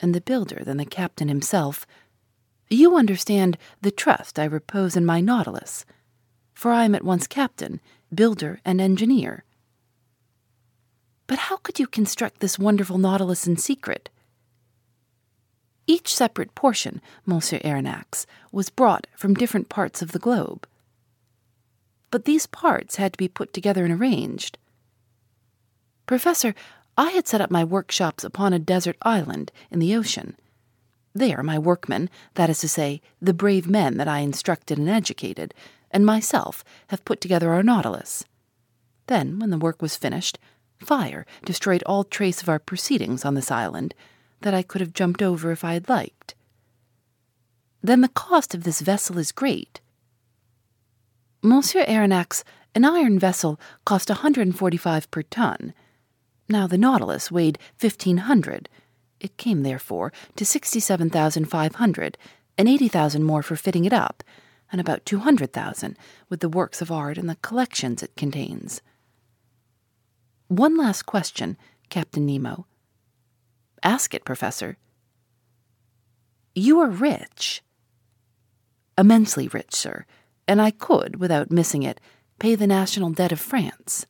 and 0.00 0.14
the 0.14 0.20
builder 0.20 0.62
than 0.64 0.76
the 0.76 0.84
captain 0.84 1.28
himself, 1.28 1.86
you 2.68 2.96
understand 2.96 3.56
the 3.82 3.90
trust 3.90 4.38
I 4.38 4.44
repose 4.44 4.96
in 4.96 5.04
my 5.04 5.20
Nautilus, 5.20 5.84
for 6.52 6.72
I 6.72 6.84
am 6.84 6.94
at 6.94 7.04
once 7.04 7.26
captain, 7.26 7.80
builder, 8.12 8.60
and 8.64 8.80
engineer. 8.80 9.44
But 11.26 11.38
how 11.38 11.56
could 11.58 11.78
you 11.78 11.86
construct 11.86 12.40
this 12.40 12.58
wonderful 12.58 12.98
Nautilus 12.98 13.46
in 13.46 13.56
secret? 13.56 14.10
Each 15.86 16.14
separate 16.14 16.54
portion, 16.54 17.02
Monsieur 17.26 17.58
Aronnax, 17.60 18.26
was 18.50 18.70
brought 18.70 19.06
from 19.14 19.34
different 19.34 19.68
parts 19.68 20.00
of 20.00 20.12
the 20.12 20.18
globe. 20.18 20.66
But 22.10 22.24
these 22.24 22.46
parts 22.46 22.96
had 22.96 23.12
to 23.14 23.18
be 23.18 23.28
put 23.28 23.52
together 23.52 23.84
and 23.84 24.00
arranged. 24.00 24.56
Professor, 26.06 26.54
I 26.96 27.10
had 27.10 27.26
set 27.26 27.40
up 27.40 27.50
my 27.50 27.64
workshops 27.64 28.24
upon 28.24 28.52
a 28.52 28.58
desert 28.58 28.96
island 29.02 29.50
in 29.70 29.78
the 29.78 29.96
ocean. 29.96 30.36
There, 31.14 31.42
my 31.42 31.58
workmen, 31.58 32.10
that 32.34 32.50
is 32.50 32.58
to 32.60 32.68
say, 32.68 33.00
the 33.22 33.32
brave 33.32 33.68
men 33.68 33.96
that 33.96 34.08
I 34.08 34.18
instructed 34.18 34.78
and 34.78 34.88
educated, 34.88 35.54
and 35.90 36.04
myself 36.04 36.64
have 36.88 37.04
put 37.04 37.20
together 37.20 37.52
our 37.52 37.62
Nautilus. 37.62 38.24
Then, 39.06 39.38
when 39.38 39.50
the 39.50 39.58
work 39.58 39.80
was 39.80 39.96
finished, 39.96 40.38
fire 40.78 41.24
destroyed 41.44 41.82
all 41.84 42.04
trace 42.04 42.42
of 42.42 42.48
our 42.48 42.58
proceedings 42.58 43.24
on 43.24 43.34
this 43.34 43.50
island 43.50 43.94
that 44.40 44.54
I 44.54 44.62
could 44.62 44.80
have 44.80 44.92
jumped 44.92 45.22
over 45.22 45.50
if 45.52 45.64
I 45.64 45.74
had 45.74 45.88
liked. 45.88 46.34
Then 47.82 48.00
the 48.00 48.08
cost 48.08 48.54
of 48.54 48.64
this 48.64 48.80
vessel 48.80 49.18
is 49.18 49.32
great. 49.32 49.80
Monsieur 51.42 51.84
Aronnax, 51.84 52.42
an 52.74 52.84
iron 52.84 53.18
vessel 53.18 53.60
cost 53.84 54.10
a 54.10 54.14
145 54.14 55.10
per 55.10 55.22
ton. 55.22 55.74
Now 56.48 56.66
the 56.66 56.78
Nautilus 56.78 57.30
weighed 57.30 57.58
1500. 57.80 58.68
It 59.20 59.36
came, 59.36 59.62
therefore, 59.62 60.12
to 60.36 60.44
67,500, 60.44 62.18
and 62.58 62.68
80,000 62.68 63.22
more 63.24 63.42
for 63.42 63.56
fitting 63.56 63.84
it 63.84 63.92
up, 63.92 64.22
and 64.70 64.80
about 64.80 65.06
200,000 65.06 65.96
with 66.28 66.40
the 66.40 66.48
works 66.48 66.82
of 66.82 66.90
art 66.92 67.16
and 67.16 67.28
the 67.28 67.36
collections 67.36 68.02
it 68.02 68.16
contains. 68.16 68.82
One 70.48 70.76
last 70.76 71.02
question, 71.04 71.56
Captain 71.88 72.26
Nemo. 72.26 72.66
Ask 73.82 74.14
it, 74.14 74.24
Professor. 74.24 74.76
You 76.54 76.80
are 76.80 76.90
rich. 76.90 77.62
Immensely 78.96 79.48
rich, 79.48 79.74
sir, 79.74 80.06
and 80.46 80.60
I 80.60 80.70
could, 80.70 81.16
without 81.16 81.50
missing 81.50 81.82
it, 81.82 82.00
pay 82.38 82.54
the 82.54 82.66
national 82.66 83.10
debt 83.10 83.32
of 83.32 83.40
France. 83.40 84.06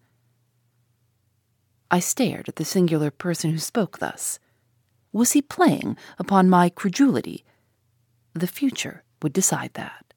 I 1.94 2.00
stared 2.00 2.48
at 2.48 2.57
the 2.57 2.64
singular 2.64 3.12
person 3.12 3.52
who 3.52 3.59
spoke 3.59 4.00
thus. 4.00 4.40
Was 5.12 5.30
he 5.30 5.40
playing 5.40 5.96
upon 6.18 6.50
my 6.50 6.68
credulity? 6.68 7.44
The 8.33 8.48
future 8.48 9.04
would 9.22 9.33
decide 9.33 9.74
that. 9.74 10.12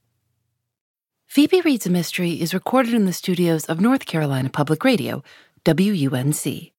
Phoebe 1.28 1.62
Reads 1.62 1.86
a 1.86 1.92
Mystery 1.92 2.42
is 2.42 2.56
recorded 2.56 2.96
in 2.96 3.06
the 3.06 3.14
studios 3.14 3.66
of 3.66 3.80
North 3.80 4.08
Carolina 4.08 4.50
Public 4.50 4.84
Radio, 4.84 5.22
WUNC. 5.68 6.74